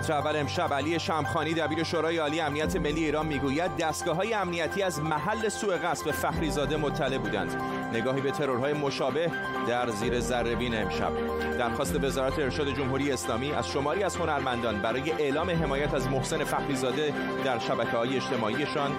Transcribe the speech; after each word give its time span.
تیتر 0.00 0.12
اول 0.12 0.36
امشب 0.36 0.74
علی 0.74 0.98
شمخانی 0.98 1.54
دبیر 1.54 1.82
شورای 1.82 2.18
عالی 2.18 2.40
امنیت 2.40 2.76
ملی 2.76 3.04
ایران 3.04 3.26
می‌گوید 3.26 3.76
دستگاه 3.76 4.16
های 4.16 4.34
امنیتی 4.34 4.82
از 4.82 5.00
محل 5.00 5.48
سوء 5.48 5.76
قصد 5.76 6.10
فخریزاده 6.10 6.76
مطلع 6.76 7.18
بودند. 7.18 7.62
نگاهی 7.92 8.20
به 8.20 8.30
ترورهای 8.30 8.72
مشابه 8.72 9.30
در 9.68 9.90
زیر 9.90 10.20
ذرهبین 10.20 10.82
امشب. 10.82 11.12
درخواست 11.58 12.04
وزارت 12.04 12.38
ارشاد 12.38 12.68
جمهوری 12.68 13.12
اسلامی 13.12 13.52
از 13.52 13.68
شماری 13.68 14.02
از 14.02 14.16
هنرمندان 14.16 14.82
برای 14.82 15.10
اعلام 15.10 15.50
حمایت 15.50 15.94
از 15.94 16.08
محسن 16.08 16.44
فخریزاده 16.44 17.14
در 17.44 17.58
شبکه 17.58 17.96
های 17.96 18.16
اجتماعیشان 18.16 18.90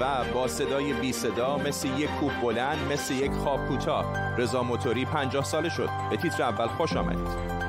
و 0.00 0.24
با 0.34 0.48
صدای 0.48 0.92
بی 0.92 1.12
صدا 1.12 1.58
مثل 1.58 1.88
یک 1.88 2.10
کوه 2.20 2.40
بلند 2.42 2.92
مثل 2.92 3.14
یک 3.14 3.32
خواب 3.32 3.68
کوتاه. 3.68 4.36
رضا 4.36 4.62
موتوری 4.62 5.04
50 5.04 5.44
ساله 5.44 5.68
شد. 5.68 5.88
به 6.10 6.16
تیتر 6.16 6.42
اول 6.42 6.66
خوش 6.66 6.96
آمدید. 6.96 7.63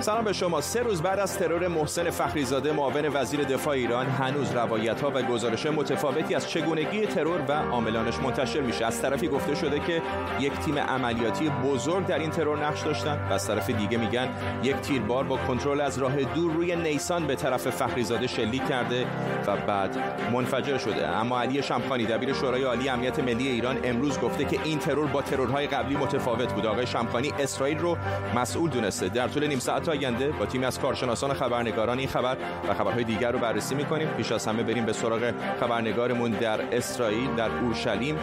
سلام. 0.00 0.24
به 0.24 0.32
شما. 0.32 0.60
سه 0.60 0.80
روز 0.80 1.02
بعد 1.02 1.18
از 1.18 1.38
ترور 1.38 1.68
محسن 1.68 2.10
فخریزاده 2.10 2.72
معاون 2.72 3.08
وزیر 3.12 3.44
دفاع 3.44 3.74
ایران 3.74 4.06
هنوز 4.06 4.52
روایت 4.52 5.00
ها 5.00 5.12
و 5.14 5.22
گزارش 5.22 5.66
متفاوتی 5.66 6.34
از 6.34 6.50
چگونگی 6.50 7.06
ترور 7.06 7.40
و 7.48 7.52
عاملانش 7.52 8.18
منتشر 8.18 8.60
میشه. 8.60 8.86
از 8.86 9.02
طرفی 9.02 9.28
گفته 9.28 9.54
شده 9.54 9.80
که 9.80 10.02
یک 10.40 10.52
تیم 10.52 10.78
عملیاتی 10.78 11.50
بزرگ 11.50 12.06
در 12.06 12.18
این 12.18 12.30
ترور 12.30 12.66
نقش 12.66 12.82
داشتن 12.82 13.26
و 13.30 13.32
از 13.32 13.46
طرف 13.46 13.70
دیگه 13.70 13.98
میگن 13.98 14.28
یک 14.62 14.76
تیربار 14.76 15.24
با 15.24 15.36
کنترل 15.36 15.80
از 15.80 15.98
راه 15.98 16.16
دور 16.16 16.52
روی 16.52 16.76
نیسان 16.76 17.26
به 17.26 17.36
طرف 17.36 17.68
فخریزاده 17.70 18.26
شلیک 18.26 18.68
کرده 18.68 19.06
و 19.46 19.56
بعد 19.56 19.98
منفجر 20.32 20.78
شده. 20.78 21.08
اما 21.08 21.40
علی 21.40 21.62
شمخانی 21.62 22.06
دبیر 22.06 22.32
شورای 22.32 22.62
عالی 22.62 22.88
امنیت 22.88 23.18
ملی 23.18 23.48
ایران 23.48 23.78
امروز 23.84 24.20
گفته 24.20 24.44
که 24.44 24.58
این 24.64 24.78
ترور 24.78 25.06
با 25.06 25.22
ترورهای 25.22 25.66
قبلی 25.66 25.96
متفاوت 25.96 26.52
بود. 26.52 26.66
آقای 26.66 26.86
شمخانی 26.86 27.32
اسرائیل 27.38 27.78
رو 27.78 27.96
مسئول 28.36 28.70
دونسته. 28.70 29.08
در 29.08 29.28
طول 29.28 29.46
نیم 29.46 29.58
ساعت 29.58 29.87
آینده 29.88 30.28
با 30.28 30.46
تیمی 30.46 30.64
از 30.64 30.80
کارشناسان 30.80 31.32
خبرنگاران 31.32 31.98
این 31.98 32.08
خبر 32.08 32.36
و 32.68 32.74
خبرهای 32.74 33.04
دیگر 33.04 33.32
رو 33.32 33.38
بررسی 33.38 33.74
می‌کنیم. 33.74 34.08
پیش 34.08 34.32
از 34.32 34.46
همه 34.46 34.62
بریم 34.62 34.86
به 34.86 34.92
سراغ 34.92 35.32
خبرنگارمون 35.60 36.30
در 36.30 36.76
اسرائیل 36.76 37.34
در 37.34 37.50
اورشلیم. 37.50 38.18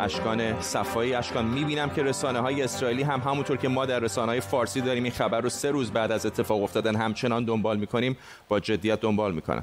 اشکان 0.00 0.60
صفایی 0.60 1.14
اشکان 1.14 1.44
می‌بینم 1.44 1.90
که 1.90 2.02
رسانه 2.02 2.38
های 2.38 2.62
اسرائیلی 2.62 3.02
هم 3.02 3.20
همونطور 3.20 3.56
که 3.56 3.68
ما 3.68 3.86
در 3.86 3.98
رسانه 3.98 4.28
های 4.28 4.40
فارسی 4.40 4.80
داریم 4.80 5.02
این 5.02 5.12
خبر 5.12 5.40
رو 5.40 5.48
سه 5.48 5.70
روز 5.70 5.92
بعد 5.92 6.12
از 6.12 6.26
اتفاق 6.26 6.62
افتادن 6.62 6.96
همچنان 6.96 7.44
دنبال 7.44 7.76
می‌کنیم. 7.76 8.16
با 8.48 8.60
جدیت 8.60 9.00
دنبال 9.00 9.32
می‌کنن 9.32 9.62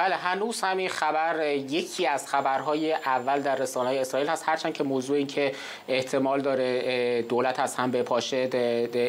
بله 0.00 0.16
هنوز 0.16 0.60
همین 0.60 0.88
خبر 0.88 1.46
یکی 1.46 2.06
از 2.06 2.28
خبرهای 2.28 2.92
اول 2.92 3.40
در 3.40 3.56
رسانه 3.56 3.90
اسرائیل 3.90 4.28
هست. 4.28 4.48
هرچند 4.48 4.72
که 4.72 4.84
موضوع 4.84 5.16
این 5.16 5.26
که 5.26 5.52
احتمال 5.88 6.40
داره 6.40 7.22
دولت 7.22 7.60
از 7.60 7.74
هم 7.74 7.90
بپاشه 7.90 8.48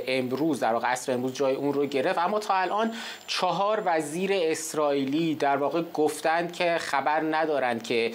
امروز 0.07 0.59
در 0.59 0.73
واقع 0.73 0.87
عصر 0.87 1.13
امروز 1.13 1.33
جای 1.33 1.55
اون 1.55 1.73
رو 1.73 1.85
گرفت. 1.85 2.17
اما 2.17 2.39
تا 2.39 2.53
الان 2.53 2.93
چهار 3.27 3.83
وزیر 3.85 4.31
اسرائیلی 4.33 5.35
در 5.35 5.57
واقع 5.57 5.81
گفتند 5.93 6.53
که 6.53 6.77
خبر 6.77 7.21
ندارند 7.21 7.83
که 7.83 8.11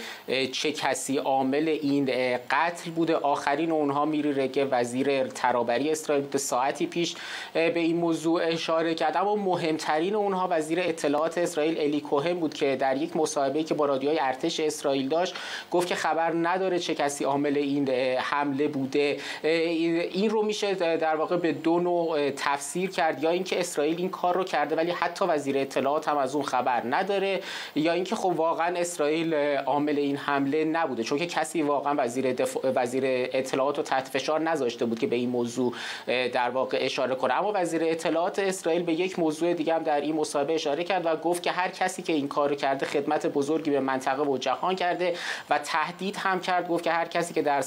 چه 0.52 0.72
کسی 0.72 1.18
عامل 1.18 1.68
این 1.68 2.10
قتل 2.50 2.90
بوده. 2.90 3.16
آخرین 3.16 3.70
اونها 3.70 4.04
میری 4.04 4.32
رگه 4.32 4.64
وزیر 4.64 5.26
ترابری 5.26 5.90
اسرائیل 5.90 6.36
ساعتی 6.36 6.86
پیش 6.86 7.14
به 7.54 7.72
این 7.74 7.96
موضوع 7.96 8.42
اشاره 8.44 8.94
کرد. 8.94 9.16
اما 9.16 9.36
مهمترین 9.36 10.14
اونها 10.14 10.48
وزیر 10.50 10.80
اطلاعات 10.80 11.38
اسرائیل 11.38 11.78
الی 11.78 12.00
کوهن 12.00 12.34
بود 12.34 12.54
که 12.54 12.65
در 12.74 12.96
یک 12.96 13.16
مصاحبه 13.16 13.62
که 13.62 13.74
با 13.74 13.86
رادیوهای 13.86 14.18
ارتش 14.20 14.60
اسرائیل 14.60 15.08
داشت 15.08 15.34
گفت 15.70 15.88
که 15.88 15.94
خبر 15.94 16.32
نداره 16.34 16.78
چه 16.78 16.94
کسی 16.94 17.24
عامل 17.24 17.56
این 17.56 17.88
حمله 18.18 18.68
بوده. 18.68 19.16
این 19.42 20.30
رو 20.30 20.42
میشه 20.42 20.74
در 20.74 21.16
واقع 21.16 21.36
به 21.36 21.52
دو 21.52 21.80
نوع 21.80 22.30
تفسیر 22.30 22.90
کرد. 22.90 23.22
یا 23.22 23.30
اینکه 23.30 23.60
اسرائیل 23.60 23.96
این 23.98 24.08
کار 24.08 24.34
رو 24.34 24.44
کرده 24.44 24.76
ولی 24.76 24.90
حتی 24.90 25.24
وزیر 25.24 25.58
اطلاعات 25.58 26.08
هم 26.08 26.16
از 26.16 26.34
اون 26.34 26.44
خبر 26.44 26.82
نداره 26.90 27.40
یا 27.74 27.92
اینکه 27.92 28.16
خب 28.16 28.32
واقعا 28.36 28.78
اسرائیل 28.78 29.34
عامل 29.66 29.98
این 29.98 30.16
حمله 30.16 30.64
نبوده. 30.64 31.02
چون 31.02 31.18
که 31.18 31.26
کسی 31.26 31.62
واقعا 31.62 31.94
وزیر 31.98 32.34
وزیر 32.64 33.02
اطلاعات 33.06 33.76
رو 33.76 33.82
تحت 33.82 34.08
فشار 34.08 34.40
نذاشته 34.40 34.84
بود 34.84 34.98
که 34.98 35.06
به 35.06 35.16
این 35.16 35.28
موضوع 35.28 35.72
در 36.06 36.50
واقع 36.50 36.78
اشاره 36.80 37.14
کنه. 37.14 37.34
اما 37.34 37.52
وزیر 37.54 37.84
اطلاعات 37.84 38.38
اسرائیل 38.38 38.82
به 38.82 38.92
یک 38.92 39.18
موضوع 39.18 39.54
دیگه 39.54 39.74
هم 39.74 39.82
در 39.82 40.00
این 40.00 40.16
مصاحبه 40.16 40.54
اشاره 40.54 40.84
کرد 40.84 41.06
و 41.06 41.16
گفت 41.16 41.42
که 41.42 41.50
هر 41.50 41.68
کسی 41.68 42.02
که 42.02 42.12
این 42.12 42.28
کار 42.28 42.54
کرده 42.56 42.86
خدمت 42.86 43.26
بزرگی 43.26 43.70
به 43.70 43.80
منطقه 43.80 44.22
و 44.22 44.38
جهان 44.38 44.76
کرده 44.76 45.14
و 45.50 45.58
تهدید 45.58 46.16
هم 46.16 46.40
کرد. 46.40 46.68
گفت 46.68 46.84
که 46.84 46.92
هر 46.92 47.04
کسی 47.04 47.34
که 47.34 47.42
در 47.42 47.64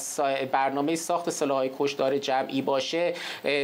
برنامه 0.52 0.96
ساخت 0.96 1.30
سلاحهای 1.30 1.72
کشدار 1.80 2.18
جمعی 2.18 2.62
باشه 2.62 3.14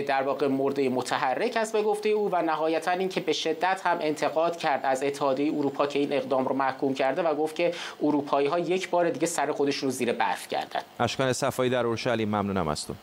در 0.08 0.24
واقع 0.24 0.47
مورد 0.47 0.80
متحرک 0.80 1.58
است 1.58 1.74
به 1.74 1.81
گفته 1.81 2.09
او 2.09 2.30
و 2.31 2.41
نهایتا 2.41 2.91
اینکه 2.91 3.22
به 3.22 3.34
شدت 3.34 3.81
هم 3.84 3.97
انتقاد 4.02 4.58
کرد 4.58 4.81
از 4.84 5.03
اتحادیه 5.03 5.53
اروپا 5.53 5.88
که 5.88 6.00
این 6.00 6.14
اقدام 6.14 6.46
رو 6.46 6.56
محکوم 6.56 6.94
کرده 6.94 7.22
و 7.22 7.35
گفت 7.35 7.56
که 7.56 7.74
اروپایی 8.03 8.47
ها 8.47 8.59
یک 8.59 8.90
بار 8.90 9.09
دیگه 9.09 9.28
سر 9.28 9.52
خودشون 9.52 9.88
رو 9.88 9.91
زیر 9.91 10.14
برف 10.14 10.47
کردن 10.47 10.81
اشکان 11.00 11.34
صفایی 11.34 11.69
در 11.69 11.85
اورشلیم 11.85 12.28
ممنونم 12.28 12.68
از 12.68 12.88
تو. 12.88 12.94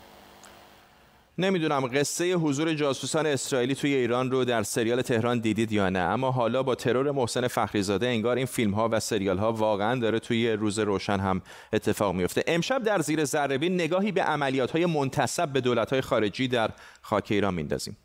نمی‌دونم 1.39 1.87
قصه 1.87 2.35
حضور 2.35 2.75
جاسوسان 2.75 3.27
اسرائیلی 3.27 3.75
توی 3.75 3.95
ایران 3.95 4.31
رو 4.31 4.45
در 4.45 4.63
سریال 4.63 5.03
تهران 5.03 5.39
دیدید 5.39 5.73
یا 5.73 5.89
نه 5.89 5.99
اما 5.99 6.31
حالا 6.31 6.63
با 6.63 6.75
ترور 6.75 7.11
محسن 7.11 7.49
فخریزاده 7.49 8.07
انگار 8.07 8.37
این 8.37 8.47
فیلم 8.47 8.75
ها 8.75 8.89
و 8.93 9.01
سریال 9.01 9.39
ها 9.39 9.53
واقعا 9.53 10.01
داره 10.01 10.19
توی 10.19 10.53
روز 10.53 10.79
روشن 10.79 11.21
هم 11.21 11.43
اتفاق 11.73 12.15
میفته 12.15 12.45
امشب 12.47 12.83
در 12.83 13.01
زیر 13.01 13.25
ذره 13.25 13.69
نگاهی 13.69 14.13
به 14.13 14.23
عملیات 14.23 14.71
های 14.71 14.87
منتصب 14.87 15.49
به 15.49 15.61
دولت 15.61 15.91
های 15.91 16.01
خارجی 16.01 16.49
در 16.49 16.71
خاک 17.03 17.27
ایران 17.31 17.55
میندازیم. 17.55 17.97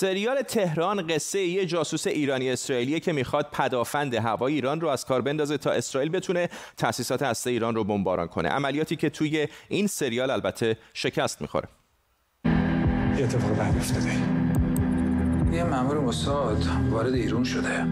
سریال 0.00 0.42
تهران 0.42 1.06
قصه 1.06 1.40
یه 1.40 1.66
جاسوس 1.66 2.06
ایرانی 2.06 2.50
اسرائیلی 2.50 3.00
که 3.00 3.12
می‌خواد 3.12 3.46
پدافند 3.52 4.14
هوای 4.14 4.54
ایران 4.54 4.80
رو 4.80 4.88
از 4.88 5.04
کار 5.04 5.20
بندازه 5.20 5.58
تا 5.58 5.70
اسرائیل 5.70 6.10
بتونه 6.10 6.48
تأسیسات 6.76 7.22
هسته 7.22 7.50
ایران 7.50 7.74
رو 7.74 7.84
بمباران 7.84 8.26
کنه. 8.26 8.48
عملیاتی 8.48 8.96
که 8.96 9.10
توی 9.10 9.48
این 9.68 9.86
سریال 9.86 10.30
البته 10.30 10.76
شکست 10.94 11.40
می‌خوره. 11.40 11.68
یه 12.44 13.24
اتفاق 13.24 13.56
بعد 13.56 13.76
افتاده. 13.76 14.12
یه 15.52 15.64
مامور 15.64 15.98
موساد 15.98 16.64
وارد 16.90 17.14
ایران 17.14 17.44
شده. 17.44 17.86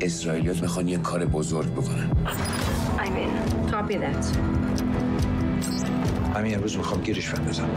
اسرائیلیات 0.00 0.62
می‌خوان 0.62 0.88
یه 0.88 0.98
کار 0.98 1.24
بزرگ 1.24 1.72
بکنن. 1.72 2.10
همین 6.34 6.54
امروز 6.54 6.76
می‌خوام 6.76 7.00
گیرش 7.00 7.30
بندازم. 7.30 7.68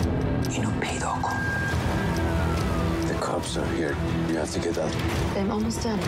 اینو 0.52 0.70
پیدا 0.82 1.08
کن. 1.24 1.63
Are 3.58 3.66
here. 3.76 3.96
You 4.30 4.38
have 4.38 4.52
to 4.52 4.60
get 4.60 4.78
out. 4.78 4.96
I'm 5.36 5.52
almost 5.52 5.84
done. 5.84 6.00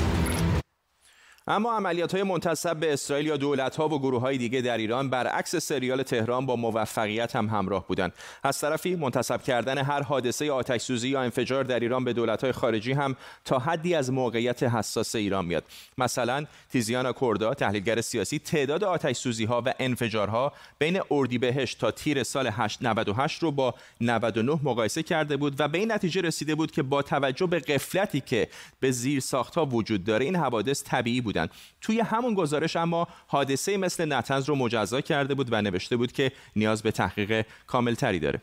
اما 1.48 1.74
عملیات 1.74 2.14
های 2.14 2.24
منتصب 2.24 2.78
به 2.78 2.94
اسرائیل 2.94 3.26
یا 3.28 3.38
دولت 3.38 3.76
ها 3.76 3.90
و 3.90 4.00
گروه 4.00 4.22
های 4.22 4.38
دیگه 4.38 4.62
در 4.62 4.78
ایران 4.78 5.10
برعکس 5.10 5.56
سریال 5.56 6.04
تهران 6.04 6.46
با 6.46 6.56
موفقیت 6.56 7.36
هم 7.36 7.48
همراه 7.48 7.88
بودند. 7.88 8.14
از 8.44 8.60
طرفی 8.60 8.96
منتصب 8.96 9.44
کردن 9.44 9.78
هر 9.78 10.02
حادثه 10.02 10.52
آتش 10.52 10.82
سوزی 10.82 11.10
یا 11.10 11.22
انفجار 11.22 11.64
در 11.64 11.80
ایران 11.80 12.04
به 12.04 12.14
دولت 12.14 12.44
های 12.44 12.52
خارجی 12.52 12.92
هم 12.92 13.16
تا 13.46 13.60
حدی 13.60 13.96
از 13.96 14.12
موقعیت 14.12 14.64
حساس 14.64 15.16
ایران 15.16 15.46
میاد. 15.46 15.64
مثلا 15.98 16.46
تیزیانا 16.72 17.14
کوردا 17.14 17.54
تحلیلگر 17.54 18.02
سیاسی 18.02 18.40
تعداد 18.40 18.84
آتش 18.84 19.16
سوزی 19.16 19.46
ها 19.46 19.64
و 19.66 19.74
انفجارها 19.80 20.54
بین 20.80 21.02
اردیبهشت 21.12 21.80
تا 21.80 21.92
تیر 21.92 22.24
سال 22.24 22.52
98 22.82 23.44
رو 23.44 23.52
با 23.52 23.76
99 24.02 24.60
مقایسه 24.64 25.04
کرده 25.04 25.38
بود 25.38 25.56
و 25.60 25.68
به 25.68 25.78
این 25.78 25.92
نتیجه 25.92 26.22
رسیده 26.22 26.56
بود 26.56 26.72
که 26.72 26.84
با 26.84 27.02
توجه 27.02 27.46
به 27.46 27.60
قفلتی 27.60 28.22
که 28.22 28.48
به 28.80 28.92
زیر 28.92 29.20
ساختها 29.20 29.66
وجود 29.66 30.04
داره 30.04 30.26
این 30.26 30.36
حوادث 30.36 30.84
طبیعی 30.84 31.22
بود 31.22 31.35
توی 31.82 32.00
همون 32.00 32.34
گزارش 32.34 32.76
اما 32.76 33.08
حادثه 33.28 33.78
مثل 33.78 34.14
نتنز 34.14 34.50
رو 34.50 34.56
مجزا 34.56 35.02
کرده 35.02 35.36
بود 35.36 35.48
و 35.52 35.62
نوشته 35.62 35.98
بود 35.98 36.12
که 36.12 36.32
نیاز 36.56 36.84
به 36.84 36.92
تحقیق 36.92 37.46
کاملتری 37.68 38.20
داره. 38.20 38.42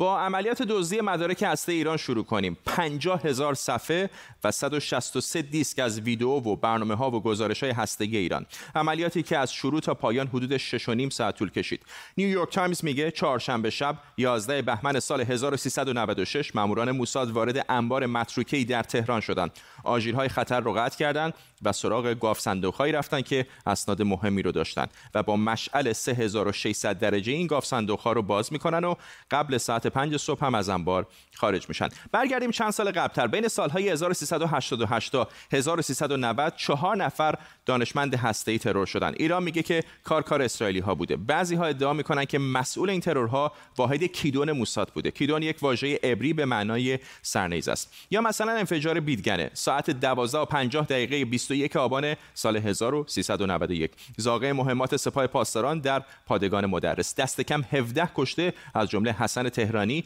با 0.00 0.20
عملیات 0.20 0.62
دزدی 0.62 1.00
مدارک 1.00 1.42
هسته‌ای 1.42 1.72
ایران 1.72 1.96
شروع 1.96 2.24
کنیم. 2.24 2.56
50 2.66 3.20
هزار 3.24 3.54
صفحه 3.54 4.10
و 4.44 4.50
163 4.50 5.42
دیسک 5.42 5.78
از 5.78 6.00
ویدیو 6.00 6.28
و 6.28 6.56
برنامه 6.56 6.94
ها 6.94 7.10
و 7.10 7.22
گزارش 7.22 7.62
های 7.62 7.72
هسته‌ای 7.72 8.04
ایران. 8.04 8.46
عملیاتی 8.74 9.22
که 9.22 9.38
از 9.38 9.52
شروع 9.52 9.80
تا 9.80 9.94
پایان 9.94 10.26
حدود 10.26 10.56
6 10.56 10.88
و 10.88 10.94
نیم 10.94 11.10
ساعت 11.10 11.36
طول 11.36 11.50
کشید. 11.50 11.82
نیویورک 12.16 12.52
تایمز 12.52 12.84
میگه 12.84 13.10
چهارشنبه 13.10 13.70
شب 13.70 13.96
11 14.16 14.62
بهمن 14.62 15.00
سال 15.00 15.20
1396 15.20 16.56
ماموران 16.56 16.90
موساد 16.90 17.30
وارد 17.30 17.66
انبار 17.68 18.06
متروکه 18.06 18.64
در 18.64 18.82
تهران 18.82 19.20
شدند. 19.20 19.50
آژیرهای 19.84 20.28
خطر 20.28 20.60
رو 20.60 20.72
قطع 20.72 20.98
کردند. 20.98 21.34
و 21.62 21.72
سراغ 21.72 22.06
گاوصندوقهایی 22.06 22.92
رفتن 22.92 23.20
که 23.20 23.46
اسناد 23.66 24.02
مهمی 24.02 24.42
رو 24.42 24.52
داشتن 24.52 24.86
و 25.14 25.22
با 25.22 25.36
مشعل 25.36 25.92
3600 25.92 26.98
درجه 26.98 27.32
این 27.32 27.46
گاف 27.46 27.66
صندوق 27.66 28.08
رو 28.08 28.22
باز 28.22 28.52
می‌کنن 28.52 28.84
و 28.84 28.94
قبل 29.30 29.58
ساعت 29.58 29.86
5 29.86 30.16
صبح 30.16 30.44
هم 30.44 30.54
از 30.54 30.68
انبار 30.68 31.06
خارج 31.40 31.68
میشن. 31.68 31.88
برگردیم 32.12 32.50
چند 32.50 32.70
سال 32.70 32.90
قبلتر. 32.90 33.26
بین 33.26 33.48
سالهای 33.48 33.88
1388 33.88 35.12
تا 35.12 35.28
1390 35.52 36.52
چهار 36.56 36.96
نفر 36.96 37.34
دانشمند 37.66 38.14
هسته‌ای 38.14 38.58
ترور 38.58 38.86
شدن. 38.86 39.14
ایران 39.16 39.42
میگه 39.42 39.62
که 39.62 39.84
کار 40.04 40.22
کار 40.22 40.42
اسرائیلی 40.42 40.78
ها 40.80 40.94
بوده. 40.94 41.16
بعضی 41.16 41.54
ها 41.54 41.64
ادعا 41.64 41.92
می‌کنن 41.92 42.24
که 42.24 42.38
مسئول 42.38 42.90
این 42.90 43.00
ترورها 43.00 43.52
واحد 43.76 44.04
کیدون 44.04 44.52
موساد 44.52 44.88
بوده. 44.88 45.10
کیدون 45.10 45.42
یک 45.42 45.56
واژه 45.62 45.98
عبری 46.02 46.32
به 46.32 46.44
معنای 46.44 46.98
سرنیز 47.22 47.68
است. 47.68 47.92
یا 48.10 48.20
مثلا 48.20 48.52
انفجار 48.52 49.00
بیدگنه. 49.00 49.50
ساعت 49.54 49.90
12 49.90 50.38
و 50.38 50.44
50 50.44 50.86
دقیقه 50.86 51.24
21 51.24 51.76
آبان 51.76 52.16
سال 52.34 52.56
1391 52.56 53.90
زاغه 54.16 54.52
مهمات 54.52 54.96
سپاه 54.96 55.26
پاسداران 55.26 55.78
در 55.78 56.02
پادگان 56.26 56.66
مدرس. 56.66 57.14
دست 57.14 57.40
کم 57.40 57.62
17 57.72 58.08
کشته 58.14 58.52
از 58.74 58.88
جمله 58.88 59.12
حسن 59.12 59.48
تهرانی 59.48 60.04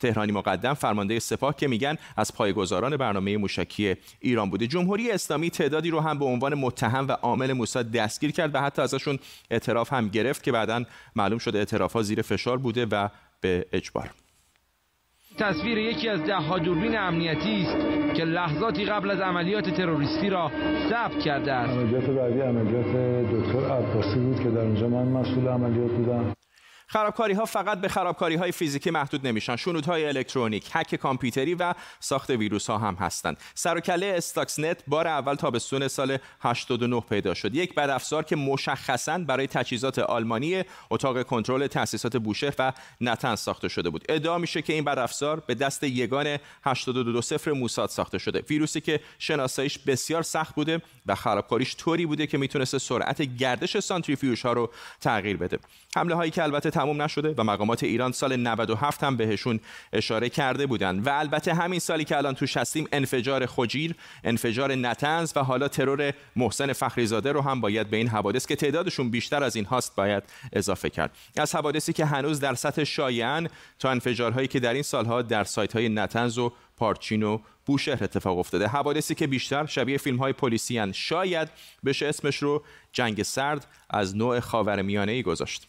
تهرانی 0.00 0.32
مقدم 0.32 0.74
فرمانده 0.74 1.18
سپاه 1.18 1.56
که 1.56 1.68
میگن 1.68 1.96
از 2.16 2.34
پایگزاران 2.34 2.96
برنامه 2.96 3.36
موشکی 3.36 3.94
ایران 4.20 4.50
بوده. 4.50 4.66
جمهوری 4.66 5.10
اسلامی 5.10 5.50
تعدادی 5.50 5.90
رو 5.90 6.00
هم 6.00 6.18
به 6.18 6.24
عنوان 6.24 6.54
متهم 6.54 7.08
و 7.08 7.12
عامل 7.12 7.52
موساد 7.52 7.90
دستگیر 7.90 8.32
کرد 8.32 8.54
و 8.54 8.60
حتی 8.60 8.82
ازشون 8.82 9.18
اعتراف 9.50 9.92
هم 9.92 10.08
گرفت 10.08 10.42
که 10.42 10.52
بعدا 10.52 10.84
معلوم 11.16 11.38
شده 11.38 11.58
اعترافها 11.58 12.02
زیر 12.02 12.22
فشار 12.22 12.58
بوده 12.58 12.86
و 12.86 13.08
به 13.40 13.66
اجبار. 13.72 14.10
تصویر 15.38 15.78
یکی 15.78 16.08
از 16.08 16.22
ده 16.22 16.36
ها 16.36 16.58
دوربین 16.58 16.98
امنیتی 16.98 17.62
است 17.62 18.16
که 18.16 18.24
لحظاتی 18.24 18.84
قبل 18.84 19.10
از 19.10 19.20
عملیات 19.20 19.70
تروریستی 19.70 20.30
را 20.30 20.50
ثبت 20.90 21.18
کرده 21.18 21.52
است. 21.52 21.78
عملیات 21.78 22.04
بعدی 22.04 22.40
عملیات 22.40 22.86
دکتر 23.32 23.70
عباسی 23.70 24.20
بود 24.20 24.42
که 24.42 24.50
در 24.50 24.60
اونجا 24.60 24.88
من 24.88 25.06
مسئول 25.06 25.48
عملیات 25.48 25.90
بودم. 25.90 26.35
خرابکاری 26.96 27.34
ها 27.34 27.44
فقط 27.44 27.80
به 27.80 27.88
خرابکاری 27.88 28.34
های 28.34 28.52
فیزیکی 28.52 28.90
محدود 28.90 29.26
نمیشن. 29.26 29.56
شنودهای 29.56 30.06
الکترونیک 30.06 30.70
هک 30.72 30.94
کامپیوتری 30.94 31.54
و 31.54 31.74
ساخت 32.00 32.30
ویروس 32.30 32.70
ها 32.70 32.78
هم 32.78 32.94
هستند 32.94 33.36
سر 33.54 33.76
و 33.76 33.80
کله 33.80 34.14
استاکس 34.16 34.58
نت 34.58 34.82
بار 34.86 35.08
اول 35.08 35.34
تابستون 35.34 35.88
سال 35.88 36.18
89 36.40 37.00
پیدا 37.00 37.34
شد. 37.34 37.54
یک 37.54 37.74
بدافزار 37.74 38.22
که 38.22 38.36
مشخصا 38.36 39.18
برای 39.18 39.46
تجهیزات 39.46 39.98
آلمانی 39.98 40.62
اتاق 40.90 41.22
کنترل 41.22 41.66
تاسیسات 41.66 42.16
بوشهر 42.16 42.54
و 42.58 42.72
نتنز 43.00 43.40
ساخته 43.40 43.68
شده 43.68 43.90
بود. 43.90 44.04
ادعا 44.08 44.38
میشه 44.38 44.62
که 44.62 44.72
این 44.72 44.84
بدافزار 44.84 45.40
به 45.40 45.54
دست 45.54 45.84
یگان 45.84 46.38
8220 46.64 47.48
موساد 47.48 47.88
ساخته 47.88 48.18
شده. 48.18 48.42
ویروسی 48.50 48.80
که 48.80 49.00
شناساییش 49.18 49.78
بسیار 49.78 50.22
سخت 50.22 50.54
بوده 50.54 50.82
و 51.06 51.14
خرابکاریش 51.14 51.76
طوری 51.76 52.06
بوده 52.06 52.26
که 52.26 52.38
می‌تونسته 52.38 52.78
سرعت 52.78 53.22
گردش 53.22 53.78
سانتریفیوژ 53.78 54.46
ها 54.46 54.52
رو 54.52 54.70
تغییر 55.00 55.36
بده. 55.36 55.58
حمله 55.96 56.14
هایی 56.14 56.30
که 56.30 56.42
البته 56.42 56.70
تموم 56.86 57.02
نشده 57.02 57.34
و 57.38 57.44
مقامات 57.44 57.82
ایران 57.82 58.12
سال 58.12 58.36
97 58.36 59.04
هم 59.04 59.16
بهشون 59.16 59.60
اشاره 59.92 60.28
کرده 60.28 60.66
بودند. 60.66 61.06
و 61.06 61.10
البته 61.10 61.54
همین 61.54 61.80
سالی 61.80 62.04
که 62.04 62.16
الان 62.16 62.34
توش 62.34 62.56
هستیم 62.56 62.88
انفجار 62.92 63.46
خجیر 63.46 63.94
انفجار 64.24 64.74
نتنز 64.74 65.32
و 65.36 65.40
حالا 65.40 65.68
ترور 65.68 66.12
محسن 66.36 66.72
فخریزاده 66.72 67.32
رو 67.32 67.40
هم 67.40 67.60
باید 67.60 67.90
به 67.90 67.96
این 67.96 68.08
حوادث 68.08 68.46
که 68.46 68.56
تعدادشون 68.56 69.10
بیشتر 69.10 69.44
از 69.44 69.56
این 69.56 69.64
هاست 69.64 69.96
باید 69.96 70.22
اضافه 70.52 70.90
کرد. 70.90 71.10
از 71.36 71.54
حوادثی 71.54 71.92
که 71.92 72.04
هنوز 72.04 72.40
در 72.40 72.54
سطح 72.54 72.84
شایعن 72.84 73.48
تا 73.78 73.90
انفجارهایی 73.90 74.48
که 74.48 74.60
در 74.60 74.74
این 74.74 74.82
سالها 74.82 75.22
در 75.22 75.44
سایت 75.44 75.72
های 75.72 75.88
نتنز 75.88 76.38
و 76.38 76.52
پارچین 76.76 77.22
و 77.22 77.38
بوشهر 77.66 78.04
اتفاق 78.04 78.38
افتاده. 78.38 78.66
حوادثی 78.66 79.14
که 79.14 79.26
بیشتر 79.26 79.66
شبیه 79.66 79.98
فیلم 79.98 80.16
های 80.16 80.32
پلیسی 80.32 80.92
شاید 80.92 81.48
بشه 81.84 82.06
اسمش 82.06 82.36
رو 82.36 82.62
جنگ 82.92 83.22
سرد 83.22 83.66
از 83.90 84.16
نوع 84.16 84.40
خاورمیانه 84.40 85.12
ای 85.12 85.22
گذاشت. 85.22 85.68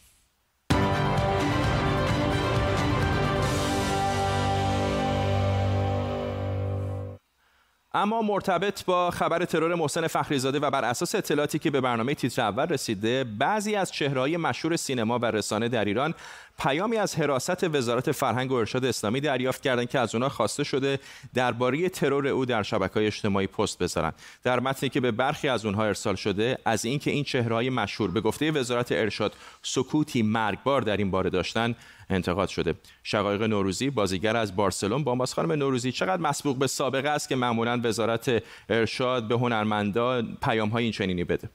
اما 8.02 8.22
مرتبط 8.22 8.84
با 8.84 9.10
خبر 9.10 9.44
ترور 9.44 9.74
محسن 9.74 10.06
فخریزاده 10.06 10.58
و 10.58 10.70
بر 10.70 10.84
اساس 10.84 11.14
اطلاعاتی 11.14 11.58
که 11.58 11.70
به 11.70 11.80
برنامه 11.80 12.14
تیتر 12.14 12.42
اول 12.42 12.66
رسیده 12.66 13.24
بعضی 13.24 13.74
از 13.74 13.92
چهرههای 13.92 14.36
مشهور 14.36 14.76
سینما 14.76 15.18
و 15.18 15.24
رسانه 15.24 15.68
در 15.68 15.84
ایران 15.84 16.14
پیامی 16.58 16.96
از 16.96 17.16
حراست 17.16 17.64
وزارت 17.64 18.12
فرهنگ 18.12 18.52
و 18.52 18.54
ارشاد 18.54 18.84
اسلامی 18.84 19.20
دریافت 19.20 19.62
کردند 19.62 19.88
که 19.88 19.98
از 19.98 20.14
اونا 20.14 20.28
خواسته 20.28 20.64
شده 20.64 20.98
درباره 21.34 21.88
ترور 21.88 22.26
او 22.26 22.44
در 22.44 22.62
شبکه‌های 22.62 23.06
اجتماعی 23.06 23.46
پست 23.46 23.78
بذارن. 23.78 24.12
در 24.44 24.60
متنی 24.60 24.88
که 24.88 25.00
به 25.00 25.10
برخی 25.10 25.48
از 25.48 25.64
اونها 25.64 25.84
ارسال 25.84 26.14
شده 26.14 26.58
از 26.64 26.84
اینکه 26.84 27.10
این 27.10 27.24
چهرههای 27.24 27.70
مشهور 27.70 28.10
به 28.10 28.20
گفته 28.20 28.50
وزارت 28.50 28.92
ارشاد 28.92 29.36
سکوتی 29.62 30.22
مرگبار 30.22 30.82
در 30.82 30.96
این 30.96 31.10
باره 31.10 31.30
داشتن 31.30 31.74
انتقاد 32.10 32.48
شده. 32.48 32.74
شقایق 33.02 33.42
نوروزی 33.42 33.90
بازیگر 33.90 34.36
از 34.36 34.56
بارسلون 34.56 35.04
با 35.04 35.14
ماس 35.14 35.34
خانم 35.34 35.52
نوروزی 35.52 35.92
چقدر 35.92 36.22
مسبوق 36.22 36.56
به 36.56 36.66
سابقه 36.66 37.08
است 37.08 37.28
که 37.28 37.36
معمولا 37.36 37.80
وزارت 37.84 38.42
ارشاد 38.68 39.28
به 39.28 39.34
هنرمندان 39.34 40.36
پیام 40.42 40.68
های 40.68 40.84
این 40.84 40.92
چنینی 40.92 41.24
بده؟ 41.24 41.48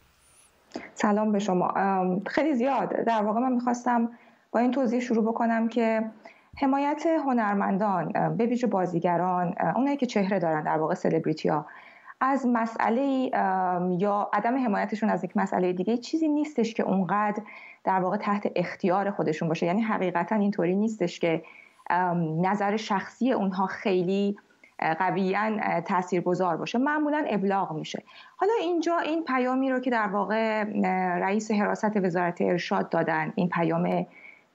سلام 0.95 1.31
به 1.31 1.39
شما. 1.39 1.73
خیلی 2.27 2.53
زیاد. 2.55 3.05
در 3.05 3.21
واقع 3.23 3.39
من 3.39 3.51
می‌خواستم 3.51 4.09
با 4.53 4.59
این 4.59 4.71
توضیح 4.71 4.99
شروع 4.99 5.23
بکنم 5.23 5.67
که 5.67 6.03
حمایت 6.57 7.05
هنرمندان 7.25 8.35
به 8.37 8.45
ویژه 8.45 8.67
بازیگران 8.67 9.55
اونایی 9.75 9.97
که 9.97 10.05
چهره 10.05 10.39
دارن 10.39 10.63
در 10.63 10.77
واقع 10.77 10.93
سلبریتی 10.93 11.49
ها 11.49 11.65
از 12.21 12.47
مسئله 12.47 13.31
یا 13.99 14.29
عدم 14.33 14.65
حمایتشون 14.65 15.09
از 15.09 15.23
یک 15.23 15.37
مسئله 15.37 15.73
دیگه 15.73 15.97
چیزی 15.97 16.27
نیستش 16.27 16.73
که 16.73 16.83
اونقدر 16.83 17.43
در 17.83 17.99
واقع 17.99 18.17
تحت 18.17 18.51
اختیار 18.55 19.11
خودشون 19.11 19.47
باشه. 19.47 19.65
یعنی 19.65 19.81
حقیقتا 19.81 20.35
اینطوری 20.35 20.75
نیستش 20.75 21.19
که 21.19 21.43
نظر 22.41 22.77
شخصی 22.77 23.31
اونها 23.31 23.65
خیلی 23.65 24.37
قویا 24.99 25.81
تاثیرگذار 25.81 26.57
باشه. 26.57 26.77
معمولا 26.77 27.25
ابلاغ 27.27 27.71
میشه. 27.71 28.03
حالا 28.37 28.53
اینجا 28.61 28.97
این 28.97 29.23
پیامی 29.23 29.71
رو 29.71 29.79
که 29.79 29.89
در 29.89 30.07
واقع 30.07 30.63
رئیس 31.19 31.51
حراست 31.51 31.97
وزارت 31.97 32.41
ارشاد 32.41 32.89
دادن 32.89 33.33
این 33.35 33.49
پیام 33.49 34.05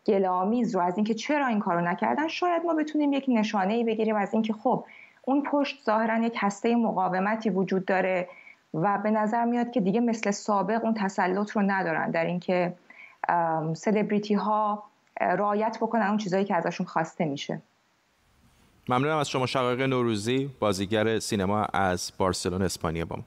گلامیز 0.06 0.74
رو 0.74 0.80
از 0.80 0.96
اینکه 0.96 1.14
چرا 1.14 1.46
این 1.46 1.60
کارو 1.60 1.80
نکردن؟ 1.80 2.28
شاید 2.28 2.62
ما 2.62 2.74
بتونیم 2.74 3.12
یک 3.12 3.24
نشانه 3.28 3.74
ای 3.74 3.84
بگیریم 3.84 4.16
از 4.16 4.32
اینکه 4.32 4.52
خب 4.52 4.84
اون 5.24 5.42
پشت 5.42 5.84
ظاهرا 5.84 6.18
یک 6.26 6.34
هسته 6.36 6.76
مقاومتی 6.76 7.50
وجود 7.50 7.84
داره 7.84 8.28
و 8.74 8.98
به 8.98 9.10
نظر 9.10 9.44
میاد 9.44 9.70
که 9.70 9.80
دیگه 9.80 10.00
مثل 10.00 10.30
سابق 10.30 10.84
اون 10.84 10.94
تسلط 10.94 11.50
رو 11.50 11.62
ندارن 11.62 12.10
در 12.10 12.24
اینکه 12.24 12.74
سلبریتی 13.74 14.34
ها 14.34 14.84
رعایت 15.20 15.78
بکنن 15.80 16.06
اون 16.06 16.16
چیزایی 16.16 16.44
که 16.44 16.54
ازشون 16.54 16.86
خواسته 16.86 17.24
میشه. 17.24 17.62
ممنونم 18.88 19.16
از 19.16 19.30
شما 19.30 19.46
شقایق 19.46 19.80
نوروزی 19.80 20.50
بازیگر 20.60 21.18
سینما 21.18 21.64
از 21.64 22.12
بارسلون 22.18 22.62
اسپانیا 22.62 23.04
با 23.04 23.18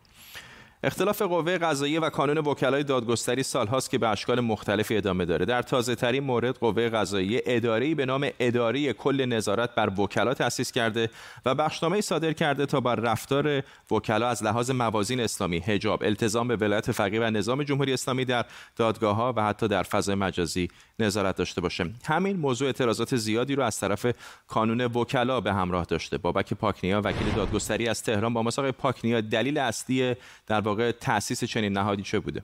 اختلاف 0.84 1.22
قوه 1.22 1.58
قضاییه 1.58 2.00
و 2.00 2.10
کانون 2.10 2.38
وکلای 2.38 2.84
دادگستری 2.84 3.44
سالهاست 3.44 3.90
که 3.90 3.98
به 3.98 4.08
اشکال 4.08 4.40
مختلفی 4.40 4.98
ادامه 4.98 5.26
داره. 5.26 5.46
در 5.46 5.62
تازه 5.62 5.96
ترین 5.96 6.24
مورد 6.24 6.58
قوه 6.58 6.90
قضاییه 6.90 7.44
اداره 7.46 7.96
به 7.96 8.06
نام 8.06 8.30
اداره 8.40 8.94
کل 8.94 9.26
نظارت 9.26 9.76
بر 9.76 10.00
وکلا 10.00 10.34
تأسیس 10.34 10.72
کرده 10.72 11.10
و 11.46 11.56
بخشنامه 11.56 12.02
صادر 12.02 12.34
کرده 12.34 12.66
تا 12.66 12.80
بر 12.80 12.96
رفتار 12.96 13.64
وکلا 13.92 14.30
از 14.30 14.44
لحاظ 14.44 14.72
موازین 14.72 15.20
اسلامی 15.20 15.60
حجاب 15.60 16.04
التزام 16.04 16.48
به 16.48 16.56
ولایت 16.56 16.92
فقیه 16.92 17.22
و 17.22 17.24
نظام 17.24 17.64
جمهوری 17.64 17.94
اسلامی 17.94 18.26
در 18.26 18.46
دادگاه 18.76 19.16
ها 19.16 19.34
و 19.38 19.44
حتی 19.44 19.68
در 19.68 19.84
فضای 19.84 20.16
مجازی 20.16 20.68
نظارت 21.00 21.36
داشته 21.36 21.62
باشه. 21.62 21.90
همین 22.06 22.38
موضوع 22.38 22.68
اعتراضات 22.68 23.16
زیادی 23.16 23.56
رو 23.56 23.64
از 23.64 23.80
طرف 23.80 24.06
کانون 24.48 24.82
وکلا 24.82 25.42
به 25.42 25.54
همراه 25.54 25.86
داشته. 25.86 26.18
بابک 26.18 26.54
پاکنیا 26.54 27.02
وکیل 27.02 27.32
دادگستری 27.36 27.88
از 27.88 28.04
تهران 28.04 28.34
با 28.34 28.44
مساق 28.44 28.72
پاکنیا 28.72 29.22
دلیل 29.22 29.58
اصلی 29.58 30.16
در 30.48 30.62
واقع 30.72 30.92
تاسیس 30.92 31.44
چنین 31.44 31.74
نهادی 31.74 32.04
چه 32.04 32.20
بوده؟ 32.20 32.44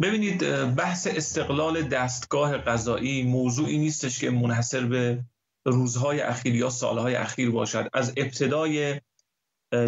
ببینید 0.00 0.40
بحث 0.74 1.06
استقلال 1.06 1.82
دستگاه 1.82 2.58
قضایی 2.58 3.22
موضوعی 3.22 3.78
نیستش 3.78 4.18
که 4.18 4.30
منحصر 4.30 4.86
به 4.86 5.24
روزهای 5.64 6.20
اخیر 6.20 6.54
یا 6.54 6.70
سالهای 6.70 7.14
اخیر 7.14 7.50
باشد. 7.50 7.88
از 7.92 8.12
ابتدای 8.16 9.00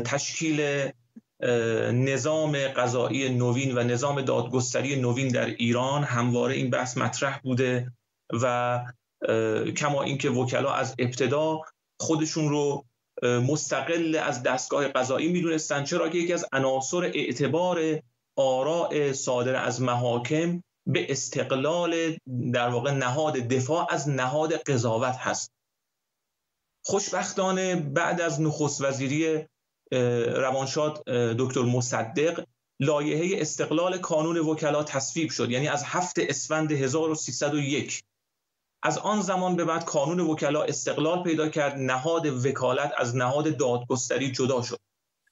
تشکیل 0.04 0.90
نظام 1.92 2.56
قضایی 2.56 3.28
نوین 3.28 3.78
و 3.78 3.82
نظام 3.82 4.20
دادگستری 4.22 5.00
نوین 5.00 5.28
در 5.28 5.46
ایران 5.46 6.04
همواره 6.04 6.54
این 6.54 6.70
بحث 6.70 6.96
مطرح 6.96 7.38
بوده 7.38 7.92
و 8.42 8.80
کما 9.76 10.02
اینکه 10.02 10.30
وکلا 10.30 10.72
از 10.72 10.94
ابتدا 10.98 11.60
خودشون 12.00 12.48
رو 12.48 12.84
مستقل 13.22 14.20
از 14.22 14.42
دستگاه 14.42 14.88
قضایی 14.88 15.28
می‌دونستن. 15.28 15.84
چرا 15.84 16.08
که 16.08 16.18
یکی 16.18 16.32
از 16.32 16.46
عناصر 16.52 17.04
اعتبار 17.04 18.00
آراء 18.36 19.12
صادر 19.12 19.56
از 19.56 19.82
محاکم 19.82 20.62
به 20.86 21.12
استقلال 21.12 22.16
در 22.52 22.68
واقع 22.68 22.90
نهاد 22.90 23.34
دفاع 23.34 23.86
از 23.90 24.08
نهاد 24.08 24.52
قضاوت 24.52 25.16
هست. 25.16 25.50
خوشبختانه 26.84 27.76
بعد 27.76 28.20
از 28.20 28.40
نخست 28.40 28.80
وزیری 28.80 29.46
روانشاد 30.36 31.04
دکتر 31.38 31.62
مصدق 31.62 32.44
لایحه 32.80 33.40
استقلال 33.40 33.98
کانون 33.98 34.38
وکلا 34.38 34.84
تصویب 34.84 35.30
شد. 35.30 35.50
یعنی 35.50 35.68
از 35.68 35.84
هفت 35.84 36.18
اسفند 36.18 36.72
1301 36.72 38.02
از 38.82 38.98
آن 38.98 39.20
زمان 39.20 39.56
به 39.56 39.64
بعد 39.64 39.84
کانون 39.84 40.20
وکلا 40.20 40.62
استقلال 40.62 41.22
پیدا 41.22 41.48
کرد 41.48 41.78
نهاد 41.78 42.26
وکالت 42.26 42.92
از 42.98 43.16
نهاد 43.16 43.56
دادگستری 43.56 44.32
جدا 44.32 44.62
شد. 44.62 44.78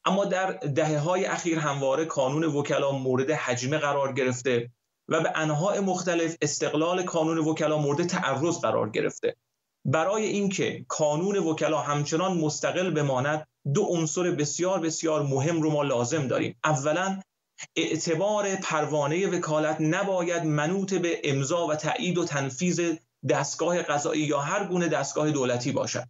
اما 0.04 0.24
در 0.24 0.52
دهه 0.52 0.98
های 0.98 1.24
اخیر 1.24 1.58
همواره 1.58 2.04
کانون 2.04 2.44
وکلا 2.44 2.92
مورد 2.92 3.30
حجمه 3.30 3.78
قرار 3.78 4.12
گرفته 4.12 4.70
و 5.08 5.20
به 5.20 5.32
انواع 5.34 5.80
مختلف 5.80 6.36
استقلال 6.42 7.02
کانون 7.02 7.38
وکلا 7.38 7.78
مورد 7.78 8.06
تعرض 8.06 8.58
قرار 8.58 8.90
گرفته. 8.90 9.36
برای 9.84 10.26
اینکه 10.26 10.84
کانون 10.88 11.36
وکلا 11.36 11.80
همچنان 11.80 12.38
مستقل 12.38 12.90
بماند 12.90 13.46
دو 13.74 13.82
عنصر 13.82 14.30
بسیار 14.30 14.80
بسیار 14.80 15.22
مهم 15.22 15.62
رو 15.62 15.70
ما 15.70 15.82
لازم 15.82 16.28
داریم. 16.28 16.58
اولا 16.64 17.20
اعتبار 17.76 18.56
پروانه 18.56 19.26
وکالت 19.26 19.76
نباید 19.80 20.44
منوط 20.44 20.94
به 20.94 21.20
امضا 21.24 21.66
و 21.66 21.74
تایید 21.74 22.18
و 22.18 22.24
تنفیذ 22.24 22.80
دستگاه 23.28 23.82
قضایی 23.82 24.22
یا 24.22 24.40
هر 24.40 24.64
گونه 24.64 24.88
دستگاه 24.88 25.30
دولتی 25.30 25.72
باشد. 25.72 26.08